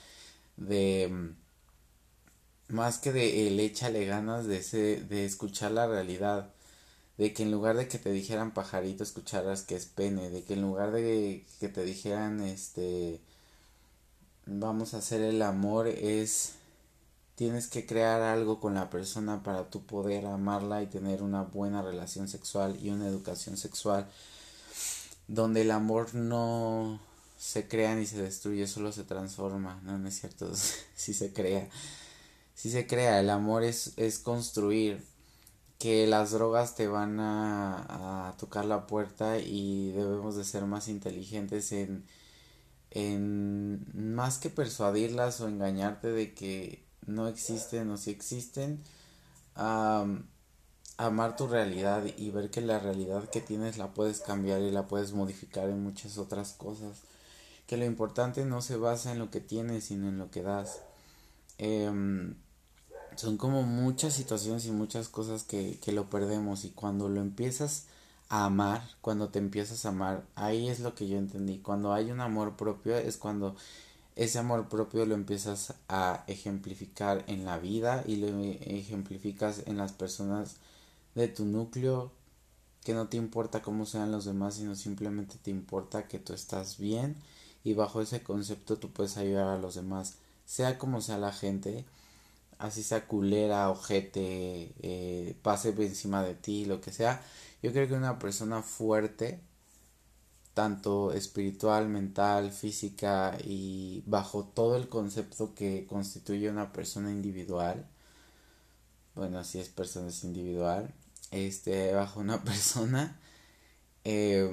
[0.56, 6.52] de mm, más que de el échale ganas de ese de escuchar la realidad
[7.18, 10.54] de que en lugar de que te dijeran pajarito escucharas que es pene de que
[10.54, 13.20] en lugar de que te dijeran este
[14.46, 16.55] vamos a hacer el amor es
[17.36, 21.82] Tienes que crear algo con la persona para tu poder amarla y tener una buena
[21.82, 24.08] relación sexual y una educación sexual
[25.28, 27.00] donde el amor no
[27.36, 30.50] se crea ni se destruye, solo se transforma, no, es cierto,
[30.96, 31.68] sí se crea,
[32.54, 35.04] sí se crea, el amor es, es construir,
[35.78, 40.88] que las drogas te van a, a tocar la puerta y debemos de ser más
[40.88, 42.06] inteligentes en,
[42.90, 43.84] en
[44.14, 48.82] más que persuadirlas o engañarte de que no existen o si existen,
[49.54, 54.86] amar tu realidad y ver que la realidad que tienes la puedes cambiar y la
[54.86, 57.02] puedes modificar en muchas otras cosas.
[57.66, 60.80] Que lo importante no se basa en lo que tienes, sino en lo que das.
[61.58, 62.34] Em,
[63.16, 67.86] son como muchas situaciones y muchas cosas que, que lo perdemos y cuando lo empiezas
[68.28, 71.58] a amar, cuando te empiezas a amar, ahí es lo que yo entendí.
[71.58, 73.56] Cuando hay un amor propio es cuando
[74.16, 79.92] ese amor propio lo empiezas a ejemplificar en la vida y lo ejemplificas en las
[79.92, 80.56] personas
[81.14, 82.10] de tu núcleo,
[82.82, 86.78] que no te importa cómo sean los demás, sino simplemente te importa que tú estás
[86.78, 87.16] bien
[87.62, 90.14] y bajo ese concepto tú puedes ayudar a los demás,
[90.46, 91.84] sea como sea la gente,
[92.58, 97.22] así sea culera, ojete, eh, pase encima de ti, lo que sea.
[97.62, 99.40] Yo creo que una persona fuerte,
[100.56, 107.86] tanto espiritual, mental, física y bajo todo el concepto que constituye una persona individual,
[109.14, 110.94] bueno, si es persona es individual,
[111.30, 113.20] este, bajo una persona,
[114.04, 114.50] eh,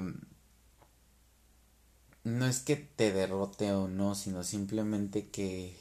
[2.24, 5.74] no es que te derrote o no, sino simplemente que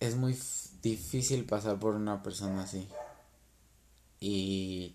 [0.00, 0.38] es muy
[0.80, 2.88] difícil pasar por una persona así.
[4.20, 4.94] Y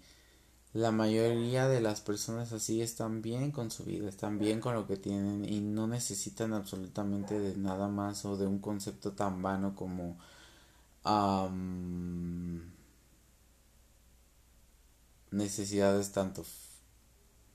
[0.74, 4.88] la mayoría de las personas así están bien con su vida, están bien con lo
[4.88, 9.76] que tienen y no necesitan absolutamente de nada más o de un concepto tan vano
[9.76, 10.18] como
[15.32, 16.44] necesidades tanto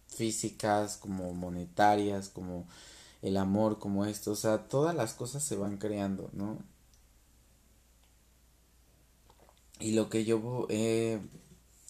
[0.09, 2.67] físicas como monetarias como
[3.23, 6.59] el amor como esto, o sea, todas las cosas se van creando, ¿no?
[9.81, 11.21] Y lo que yo he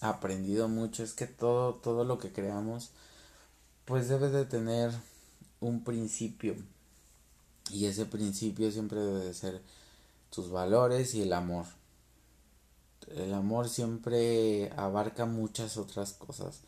[0.01, 2.90] aprendido mucho es que todo, todo lo que creamos,
[3.84, 4.92] pues debe de tener
[5.61, 6.55] un principio.
[7.70, 9.61] Y ese principio siempre debe de ser
[10.30, 11.66] tus valores y el amor.
[13.09, 16.61] El amor siempre abarca muchas otras cosas.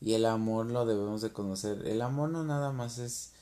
[0.00, 1.86] Y el amor lo debemos de conocer.
[1.86, 3.32] El amor no nada más es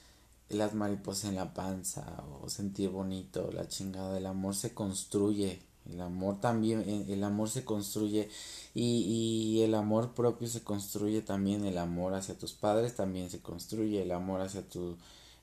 [0.48, 4.18] las mariposas en la panza o sentir bonito, la chingada.
[4.18, 5.62] El amor se construye
[5.92, 8.28] el amor también, eh, el amor se construye
[8.74, 14.02] y, el amor propio se construye también, el amor hacia tus padres también se construye,
[14.02, 14.96] el amor hacia tu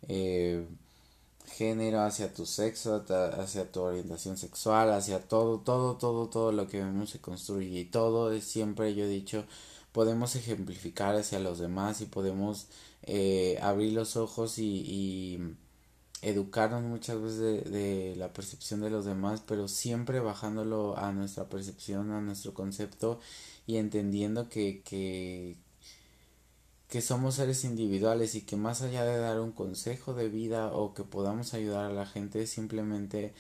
[0.07, 0.67] eh,
[1.47, 3.03] género, hacia tu sexo,
[3.39, 7.85] hacia tu orientación sexual, hacia todo, todo, todo, todo lo que vemos se construye y
[7.85, 9.45] todo es siempre, yo he dicho,
[9.91, 12.67] podemos ejemplificar hacia los demás y podemos
[13.03, 15.55] eh, abrir los ojos y
[16.26, 22.11] educarnos muchas veces de, la percepción de los demás, pero siempre bajándolo a nuestra percepción,
[22.11, 23.19] a nuestro concepto
[23.67, 25.55] y entendiendo que, que,
[26.89, 30.95] que somos seres individuales y que más allá de dar un consejo de vida o
[30.95, 33.36] que podamos ayudar a la gente, simplemente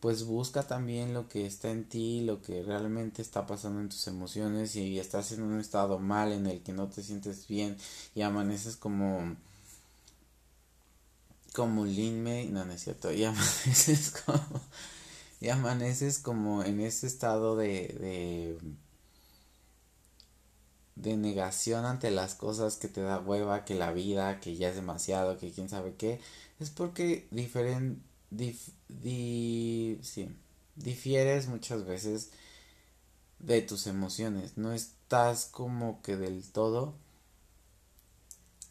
[0.00, 4.06] pues busca también lo que está en ti, lo que realmente está pasando en tus
[4.08, 7.78] emociones y estás en un estado mal en el que no te sientes bien
[8.14, 9.36] y amaneces como
[11.56, 14.60] como Lin May, no, no es cierto, y amaneces como,
[15.40, 18.58] y amaneces como en ese estado de,
[20.96, 24.74] de, negación ante las cosas que te da hueva, que la vida, que ya es
[24.74, 26.20] demasiado, que quién sabe qué,
[26.60, 27.56] es porque dif,
[28.88, 29.98] di,
[30.74, 32.32] difieres muchas veces
[33.38, 36.94] de tus emociones, no estás como que del todo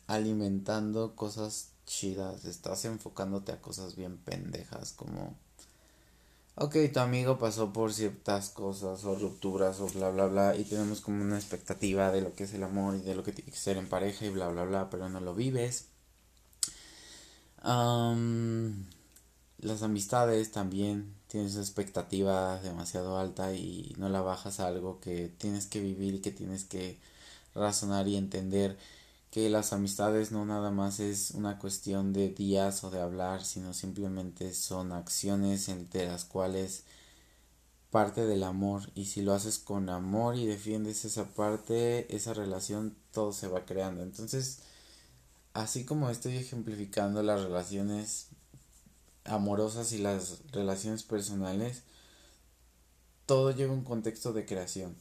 [0.05, 5.35] alimentando cosas chidas, estás enfocándote a cosas bien pendejas como
[6.55, 11.01] ok, tu amigo pasó por ciertas cosas o rupturas o bla bla bla y tenemos
[11.01, 13.57] como una expectativa de lo que es el amor y de lo que tiene que
[13.57, 15.87] ser en pareja y bla bla bla, pero no lo vives.
[19.59, 25.65] las amistades también tienes expectativa demasiado alta y no la bajas a algo que tienes
[25.67, 26.99] que vivir y que tienes que
[27.55, 28.77] razonar y entender
[29.35, 33.73] que las amistades no nada más es una cuestión de días o de hablar, sino
[33.73, 36.85] simplemente son acciones entre las cuales
[37.91, 42.95] parte del amor y si lo haces con amor y defiendes esa parte, esa relación,
[43.11, 44.03] todo se va creando.
[44.03, 44.59] Entonces,
[45.53, 48.27] así como estoy ejemplificando las relaciones
[49.25, 51.83] amorosas y las relaciones personales,
[53.25, 54.95] todo lleva un contexto de creación.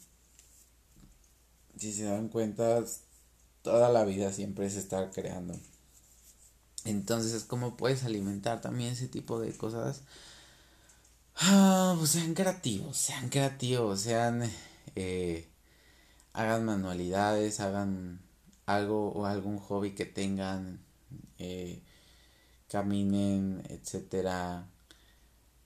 [1.78, 2.82] Si se dan cuenta,
[3.64, 5.58] toda la vida siempre es estar creando.
[6.84, 10.02] Entonces, ¿cómo puedes alimentar también ese tipo de cosas?
[11.36, 14.48] Ah, pues sean creativos, sean creativos, sean...
[14.94, 15.48] Eh,
[16.34, 18.20] hagan manualidades, hagan
[18.66, 20.84] algo o algún hobby que tengan,
[21.38, 21.82] eh,
[22.68, 24.68] caminen, etcétera.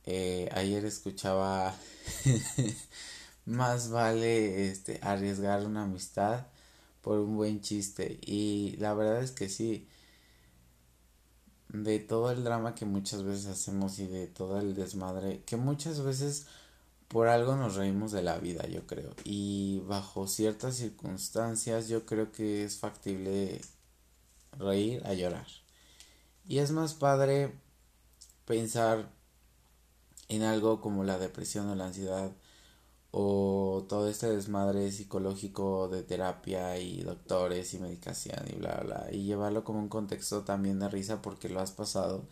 [0.05, 1.75] Eh, ayer escuchaba
[3.45, 6.47] más vale este arriesgar una amistad
[7.09, 9.89] por un buen chiste y la verdad es que sí
[11.71, 16.03] de todo el drama que muchas veces hacemos y de todo el desmadre, que muchas
[16.03, 16.49] veces
[17.09, 19.15] por algo nos reímos de la vida, yo creo.
[19.25, 23.63] Y bajo ciertas circunstancias yo creo que es factible
[24.59, 25.47] reír a llorar.
[26.47, 27.55] Y es más padre
[28.45, 29.09] pensar
[30.29, 32.33] en algo como la depresión o la ansiedad
[33.11, 39.25] o todo este desmadre psicológico de terapia y doctores y medicación y bla bla y
[39.25, 42.27] llevarlo como un contexto también de risa porque lo has pasado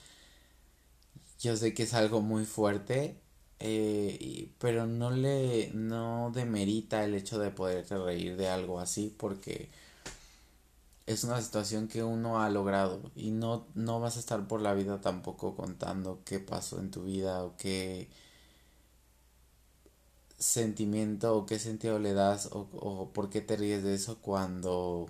[1.41, 3.17] yo sé que es algo muy fuerte
[3.59, 9.71] eh, pero no le no demerita el hecho de poderte reír de algo así porque
[11.07, 14.75] es una situación que uno ha logrado y no no vas a estar por la
[14.75, 18.11] vida tampoco contando qué pasó en tu vida o qué
[20.39, 25.09] sentimiento o qué sentido le das o, o por qué te ríes de eso cuando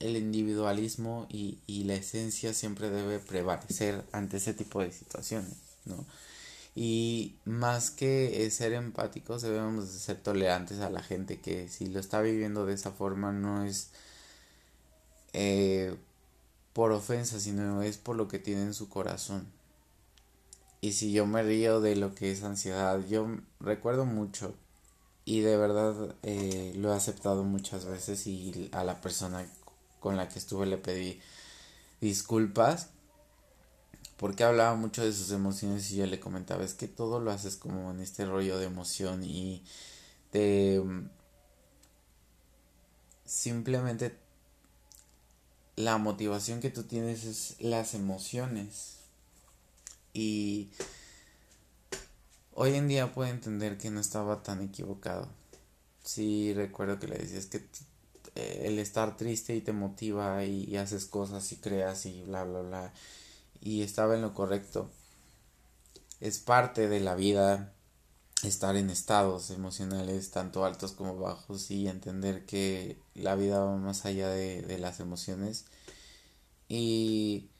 [0.00, 5.54] el individualismo y, y, la esencia siempre debe prevalecer ante ese tipo de situaciones,
[5.84, 6.04] ¿no?
[6.74, 12.22] Y más que ser empáticos debemos ser tolerantes a la gente que si lo está
[12.22, 13.90] viviendo de esa forma no es
[15.34, 15.94] eh,
[16.72, 19.46] por ofensa, sino es por lo que tiene en su corazón,
[20.82, 23.28] y si yo me río de lo que es ansiedad, yo
[23.60, 24.52] recuerdo mucho
[25.24, 29.46] y de verdad eh, lo he aceptado muchas veces y a la persona
[30.00, 31.20] con la que estuve le pedí
[32.00, 32.90] disculpas
[34.16, 37.56] porque hablaba mucho de sus emociones y yo le comentaba es que todo lo haces
[37.56, 39.62] como en este rollo de emoción y
[40.32, 40.82] de
[43.24, 44.18] simplemente
[45.76, 49.01] la motivación que tú tienes es las emociones
[50.12, 50.70] y
[52.54, 55.28] hoy en día puedo entender que no estaba tan equivocado.
[56.04, 57.64] Sí, recuerdo que le decías que
[58.34, 62.60] eh, el estar triste y te motiva y, haces cosas y creas y bla, bla,
[62.62, 62.92] bla.
[63.60, 64.90] Y estaba en lo correcto.
[66.20, 67.72] Es parte de la vida
[68.42, 74.04] estar en estados emocionales tanto altos como bajos y entender que la vida va más
[74.04, 75.66] allá de, de las emociones.
[76.68, 77.50] Y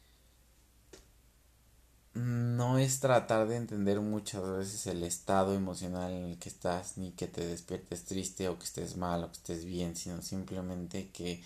[2.13, 7.11] no es tratar de entender muchas veces el estado emocional en el que estás, ni
[7.11, 11.41] que te despiertes triste o que estés mal o que estés bien, sino simplemente que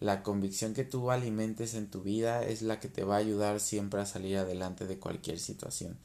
[0.00, 3.60] la convicción que tú alimentes en tu vida es la que te va a ayudar
[3.60, 5.96] siempre a salir adelante de cualquier situación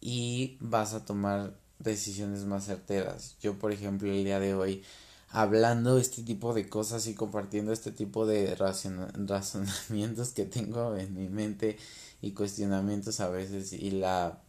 [0.00, 3.36] y vas a tomar decisiones más certeras.
[3.40, 4.82] Yo, por ejemplo, el día de hoy
[5.30, 8.54] hablando este tipo de cosas y compartiendo este tipo de
[9.26, 11.78] razonamientos que tengo en mi mente
[12.24, 14.40] y cuestionamientos a veces y la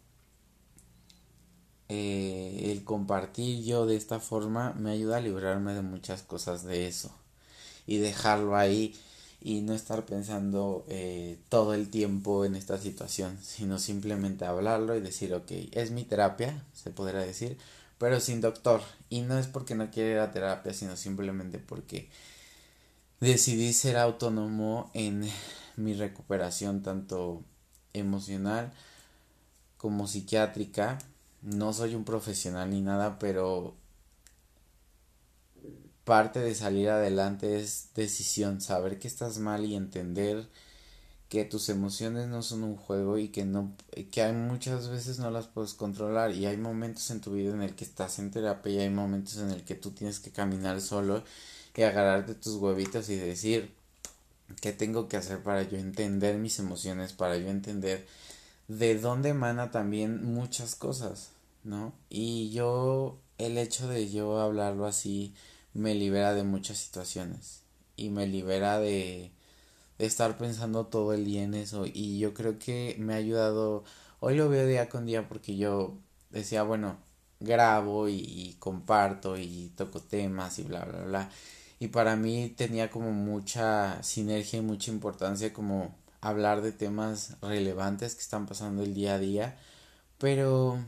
[1.88, 6.88] eh, el compartir yo de esta forma me ayuda a librarme de muchas cosas de
[6.88, 7.14] eso
[7.86, 8.94] y dejarlo ahí
[9.40, 15.00] y no estar pensando eh, todo el tiempo en esta situación sino simplemente hablarlo y
[15.00, 17.58] decir ok es mi terapia se podrá decir
[17.98, 18.82] pero sin doctor.
[19.08, 22.08] Y no es porque no quiera ir a terapia sino simplemente porque
[23.20, 25.28] decidí ser autónomo en
[25.76, 27.42] mi recuperación tanto
[27.98, 28.72] emocional
[29.78, 30.98] como psiquiátrica.
[31.42, 33.74] No soy un profesional ni nada, pero
[36.04, 40.48] parte de salir adelante es decisión, saber que estás mal y entender
[41.28, 43.72] que tus emociones no son un juego y que no
[44.12, 47.62] que hay muchas veces no las puedes controlar y hay momentos en tu vida en
[47.62, 50.80] el que estás en terapia y hay momentos en el que tú tienes que caminar
[50.80, 51.24] solo
[51.74, 53.75] y agarrarte tus huevitos y decir
[54.60, 58.06] qué tengo que hacer para yo entender mis emociones, para yo entender
[58.68, 61.30] de dónde emana también muchas cosas,
[61.64, 61.92] ¿no?
[62.10, 65.34] Y yo, el hecho de yo hablarlo así,
[65.74, 67.62] me libera de muchas situaciones
[67.96, 69.30] y me libera de,
[69.98, 73.84] de estar pensando todo el día en eso y yo creo que me ha ayudado,
[74.20, 75.96] hoy lo veo día con día porque yo
[76.30, 76.98] decía, bueno,
[77.40, 81.30] grabo y, y comparto y toco temas y bla, bla, bla
[81.78, 88.14] y para mí tenía como mucha sinergia y mucha importancia como hablar de temas relevantes
[88.14, 89.58] que están pasando el día a día,
[90.18, 90.78] pero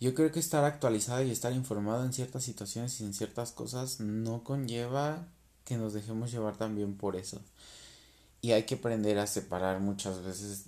[0.00, 4.00] yo creo que estar actualizado y estar informado en ciertas situaciones y en ciertas cosas
[4.00, 5.28] no conlleva
[5.64, 7.40] que nos dejemos llevar también por eso.
[8.40, 10.64] Y hay que aprender a separar muchas veces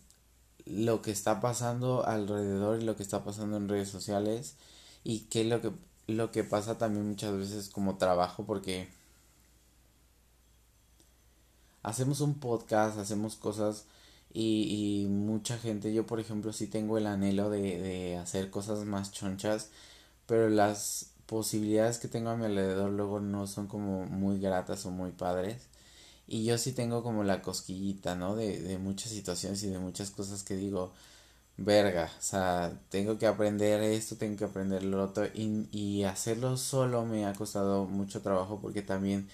[0.67, 4.55] lo que está pasando alrededor y lo que está pasando en redes sociales
[5.03, 5.73] y qué es lo que
[6.07, 8.89] lo que pasa también muchas veces como trabajo porque
[11.83, 13.87] hacemos un podcast, hacemos cosas
[14.33, 18.85] y, y mucha gente, yo por ejemplo sí tengo el anhelo de, de hacer cosas
[18.85, 19.71] más chonchas,
[20.27, 24.91] pero las posibilidades que tengo a mi alrededor luego no son como muy gratas o
[24.93, 25.69] muy padres
[26.29, 28.37] Y yo sí tengo como la cosquillita, ¿no?
[28.37, 30.93] De, de muchas situaciones y de muchas cosas que digo,
[31.57, 35.27] verga, o sea, tengo que aprender esto, tengo que aprender lo otro.
[35.35, 39.29] Y, y hacerlo solo me ha costado mucho trabajo porque también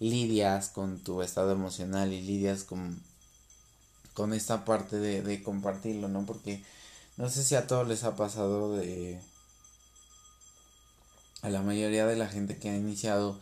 [0.00, 3.00] lidias con tu estado emocional y lidias con,
[4.14, 6.26] con esta parte de, de compartirlo, ¿no?
[6.26, 6.62] Porque
[7.16, 9.20] no sé si a todos les ha pasado de...
[11.42, 13.40] A la mayoría de la gente que ha iniciado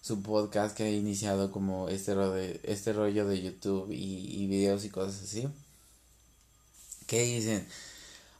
[0.00, 4.84] su podcast, que ha iniciado como este, de, este rollo de YouTube y, y videos
[4.84, 5.48] y cosas así.
[7.06, 7.66] Que dicen,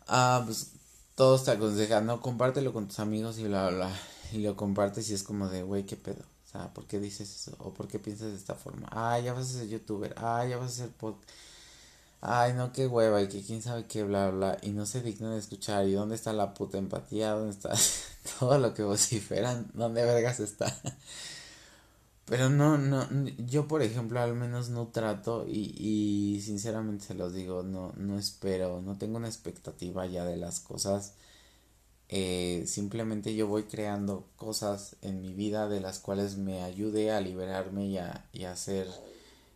[0.08, 0.72] ah, pues
[1.14, 3.90] todos te aconsejan, no, compártelo con tus amigos y bla, bla.
[4.32, 6.22] Y lo compartes y es como de, güey, ¿qué pedo?
[6.46, 7.56] O sea, ¿por qué dices eso?
[7.58, 8.88] ¿O por qué piensas de esta forma?
[8.90, 10.14] Ah, ya vas a ser youtuber.
[10.18, 11.28] Ah, ya vas a ser podcast
[12.24, 15.32] ay no, qué hueva y que quién sabe qué, bla, bla, y no se dignan
[15.32, 17.74] de escuchar, y dónde está la puta empatía, dónde está
[18.40, 20.74] todo lo que vociferan, dónde vergas está.
[22.26, 23.06] Pero no, no,
[23.46, 28.18] yo por ejemplo al menos no trato y, y sinceramente se los digo, no, no
[28.18, 31.14] espero, no tengo una expectativa ya de las cosas.
[32.08, 37.20] Eh, simplemente yo voy creando cosas en mi vida de las cuales me ayude a
[37.20, 38.88] liberarme y a, y a ser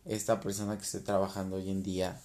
[0.04, 2.20] esta persona que esté trabajando hoy en día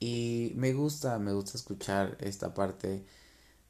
[0.00, 3.04] y me gusta, me gusta escuchar esta parte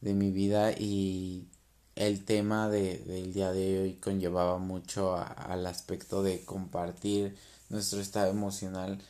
[0.01, 1.49] de mi vida y
[1.97, 7.37] el tema de, del día de hoy conllevaba mucho al aspecto de compartir
[7.71, 9.01] nuestro estado emocional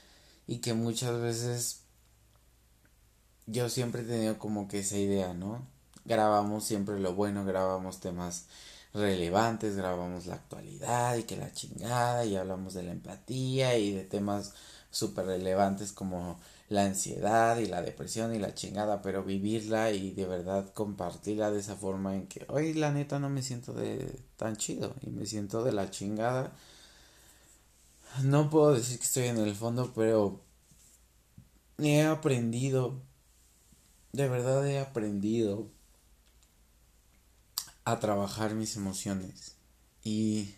[0.47, 1.81] y que muchas veces
[3.47, 5.67] yo siempre he tenido como que esa idea, ¿no?
[6.05, 8.47] Grabamos siempre lo bueno, grabamos temas
[8.95, 14.05] relevantes, grabamos la actualidad y que la chingada y hablamos de la empatía y de
[14.05, 14.55] temas
[14.91, 20.27] súper relevantes como la ansiedad y la depresión y la chingada, pero vivirla y de
[20.27, 24.57] verdad compartirla de esa forma en que hoy la neta no me siento de tan
[24.57, 26.53] chido y me siento de la chingada.
[28.23, 30.41] No puedo decir que estoy en el fondo, pero
[31.79, 33.01] he aprendido,
[34.13, 35.69] de verdad he aprendido
[37.85, 39.55] a trabajar mis emociones
[40.03, 40.55] y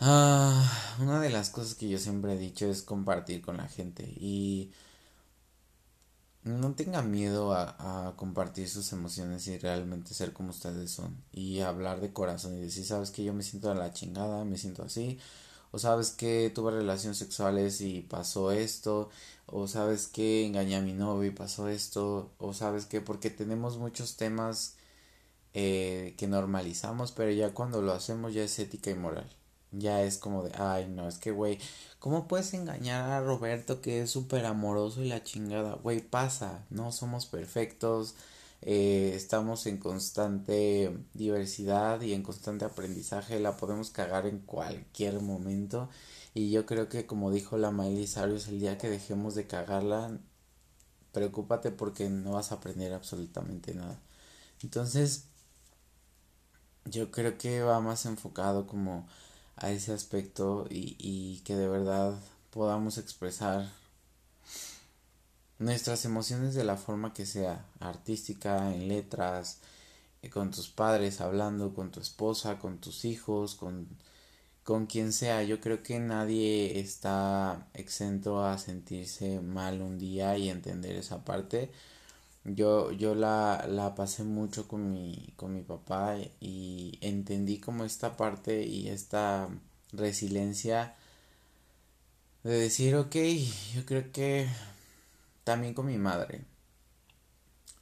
[0.00, 4.04] Ah, una de las cosas que yo siempre he dicho es compartir con la gente
[4.04, 4.72] y
[6.44, 12.00] no tengan miedo a, compartir sus emociones y realmente ser como ustedes son y hablar
[12.00, 15.18] de corazón y decir, sabes que yo me siento a la chingada, me siento así,
[15.72, 19.10] o sabes que tuve relaciones sexuales y pasó esto,
[19.46, 23.78] o sabes que engañé a mi novio y pasó esto, o sabes que porque tenemos
[23.78, 24.76] muchos temas
[25.54, 29.28] eh, que normalizamos, pero ya cuando lo hacemos ya es ética y moral.
[29.78, 31.58] Ya es como de, ay, no, es que, güey,
[31.98, 35.74] ¿cómo puedes engañar a Roberto que es súper amoroso y la chingada?
[35.74, 38.14] Güey, pasa, no somos perfectos,
[38.62, 45.88] eh, estamos en constante diversidad y en constante aprendizaje, la podemos cagar en cualquier momento.
[46.34, 50.18] Y yo creo que, como dijo la Miley Cyrus, el día que dejemos de cagarla,
[51.12, 54.00] preocúpate porque no vas a aprender absolutamente nada.
[54.62, 55.26] Entonces,
[56.84, 59.06] yo creo que va más enfocado como
[59.56, 62.14] a ese aspecto y, y que de verdad
[62.50, 63.70] podamos expresar
[65.58, 69.60] nuestras emociones de la forma que sea, artística, en letras,
[70.22, 73.88] eh, con tus padres hablando, con tu esposa, con tus hijos, con,
[74.62, 75.42] con quien sea.
[75.42, 81.70] Yo creo que nadie está exento a sentirse mal un día y entender esa parte.
[82.44, 88.16] Yo, yo la, la pasé mucho con mi, con mi papá y entendí como esta
[88.16, 89.48] parte y esta
[89.92, 90.94] resiliencia
[92.44, 93.16] de decir, ok,
[93.74, 94.48] yo creo que
[95.44, 96.44] también con mi madre.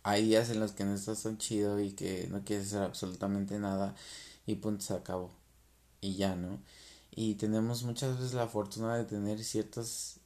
[0.05, 3.59] Hay días en los que no estás tan chido y que no quieres hacer absolutamente
[3.59, 3.95] nada
[4.47, 5.31] y punto se acabó.
[6.01, 6.61] Y ya, ¿no?
[7.13, 10.19] Y tenemos muchas veces la fortuna de tener ciertos,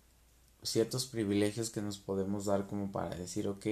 [0.62, 3.66] ciertos privilegios que nos podemos dar como para decir, ok,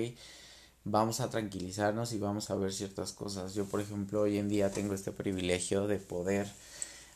[0.84, 3.54] vamos a tranquilizarnos y vamos a ver ciertas cosas.
[3.54, 6.46] Yo, por ejemplo, hoy en día tengo este privilegio de poder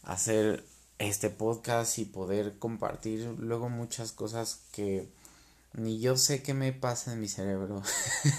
[0.05, 0.65] hacer
[0.99, 5.09] este podcast y poder compartir luego muchas cosas que
[5.75, 7.83] ni yo sé qué me pasa en mi cerebro.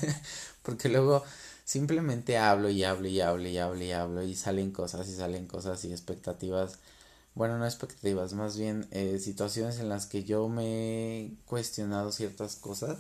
[0.64, 1.24] Porque luego
[1.64, 5.46] simplemente hablo y hablo y hablo y hablo y hablo y salen cosas y salen
[5.48, 6.80] cosas y expectativas.
[7.36, 12.56] Bueno, no expectativas, más bien eh, situaciones en las que yo me he cuestionado ciertas
[12.56, 12.98] cosas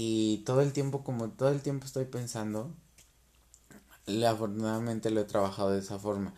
[0.00, 2.70] y todo el tiempo, como todo el tiempo estoy pensando,
[4.26, 6.34] afortunadamente lo he trabajado de esa forma.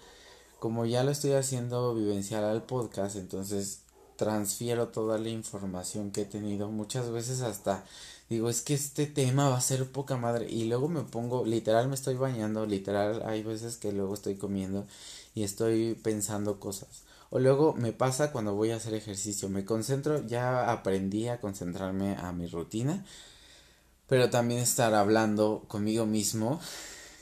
[0.58, 3.82] Como ya lo estoy haciendo vivencial al podcast, entonces
[4.16, 6.70] transfiero toda la información que he tenido.
[6.70, 7.84] Muchas veces hasta
[8.30, 10.46] digo, es que este tema va a ser poca madre.
[10.48, 14.86] Y luego me pongo, literal me estoy bañando, literal hay veces que luego estoy comiendo
[15.34, 17.02] y estoy pensando cosas.
[17.28, 22.16] O luego me pasa cuando voy a hacer ejercicio, me concentro, ya aprendí a concentrarme
[22.16, 23.04] a mi rutina,
[24.10, 26.60] pero también estar hablando conmigo mismo,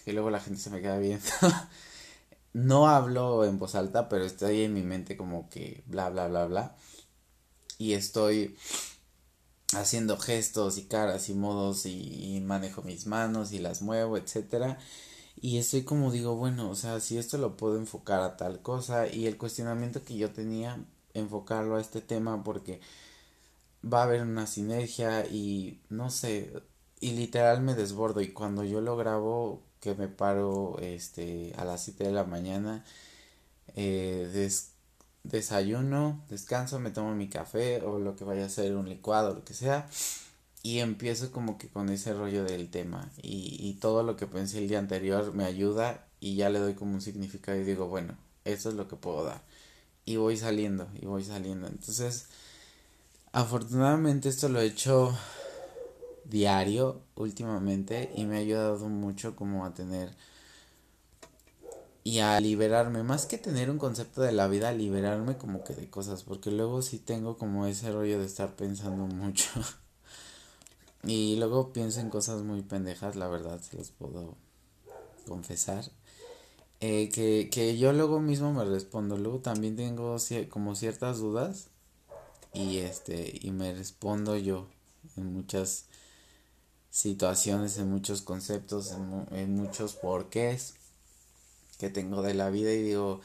[0.06, 1.26] y luego la gente se me queda viendo.
[2.54, 6.46] no hablo en voz alta, pero estoy en mi mente como que bla, bla, bla,
[6.46, 6.76] bla.
[7.76, 8.56] Y estoy
[9.74, 14.78] haciendo gestos y caras y modos y, manejo mis manos y las muevo, etcétera.
[15.36, 19.06] Y estoy como digo, bueno, o sea, si esto lo puedo enfocar a tal cosa
[19.12, 20.82] y el cuestionamiento que yo tenía,
[21.12, 22.80] enfocarlo a este tema porque
[23.84, 26.52] va a haber una sinergia y no sé,
[27.00, 31.84] y literal me desbordo y cuando yo lo grabo que me paro este a las
[31.84, 32.84] 7 de la mañana
[33.76, 34.50] eh,
[35.22, 39.44] desayuno, descanso, me tomo mi café o lo que vaya a ser un licuado, lo
[39.44, 39.88] que sea.
[40.62, 43.10] Y empiezo como que con ese rollo del tema.
[43.22, 46.74] Y, y todo lo que pensé el día anterior me ayuda y ya le doy
[46.74, 49.42] como un significado y digo, bueno, eso es lo que puedo dar.
[50.04, 51.68] Y voy saliendo, y voy saliendo.
[51.68, 52.26] Entonces,
[53.32, 55.16] afortunadamente esto lo he hecho
[56.28, 60.10] diario últimamente y me ha ayudado mucho como a tener
[62.08, 65.90] y a liberarme, más que tener un concepto de la vida, liberarme como que de
[65.90, 69.50] cosas, porque luego sí tengo como ese rollo de estar pensando mucho.
[71.04, 74.36] y luego pienso en cosas muy pendejas, la verdad, se los puedo
[75.26, 75.84] confesar.
[76.80, 80.16] Eh, que, que yo luego mismo me respondo, luego también tengo
[80.48, 81.68] como ciertas dudas
[82.54, 84.68] y este y me respondo yo
[85.16, 85.87] en muchas
[86.90, 88.92] situaciones, en muchos conceptos,
[89.32, 90.74] en, muchos porqués
[91.78, 93.20] que tengo de la vida y digo,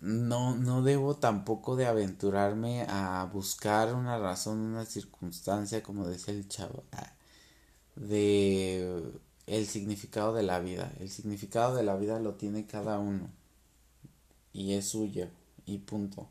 [0.00, 6.48] no, no debo tampoco de aventurarme a buscar una razón, una circunstancia, como decía el
[6.48, 7.12] chavo, ah,
[7.96, 9.12] de
[9.46, 10.92] el significado de la vida.
[10.98, 13.30] El significado de la vida lo tiene cada uno
[14.52, 15.28] y es suyo
[15.66, 16.28] y punto.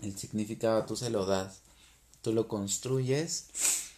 [0.00, 1.60] El significado tú se lo das,
[2.22, 3.89] tú lo construyes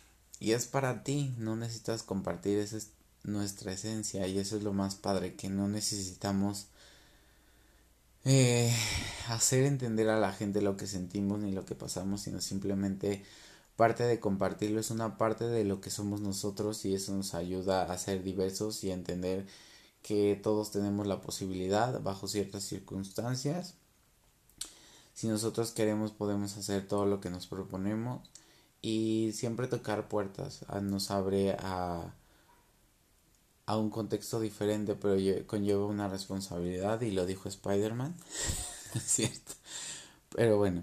[0.42, 2.80] y es para ti, no necesitas compartir ese
[3.22, 6.66] nuestra esencia y eso es lo más padre, que no necesitamos
[8.24, 8.74] eh,
[9.28, 13.22] hacer entender a la gente lo que sentimos ni lo que pasamos, sino simplemente
[13.76, 17.84] parte de compartirlo es una parte de lo que somos nosotros y eso nos ayuda
[17.84, 19.46] a ser diversos y a entender
[20.02, 23.74] que todos tenemos la posibilidad bajo ciertas circunstancias.
[25.14, 28.28] Si nosotros queremos podemos hacer todo lo que nos proponemos
[28.82, 32.12] y siempre tocar puertas ah, nos abre a
[33.66, 35.16] a un contexto diferente, pero
[35.46, 38.14] conlleva una responsabilidad y lo dijo Spider-Man.
[39.04, 39.52] cierto.
[40.34, 40.82] Pero bueno.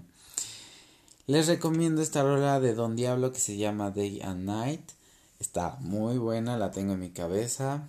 [1.26, 4.90] Les recomiendo esta rola de Don Diablo que se llama Day and Night.
[5.38, 7.86] Está muy buena, la tengo en mi cabeza.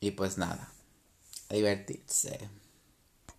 [0.00, 0.72] Y pues nada,
[1.48, 2.40] a divertirse.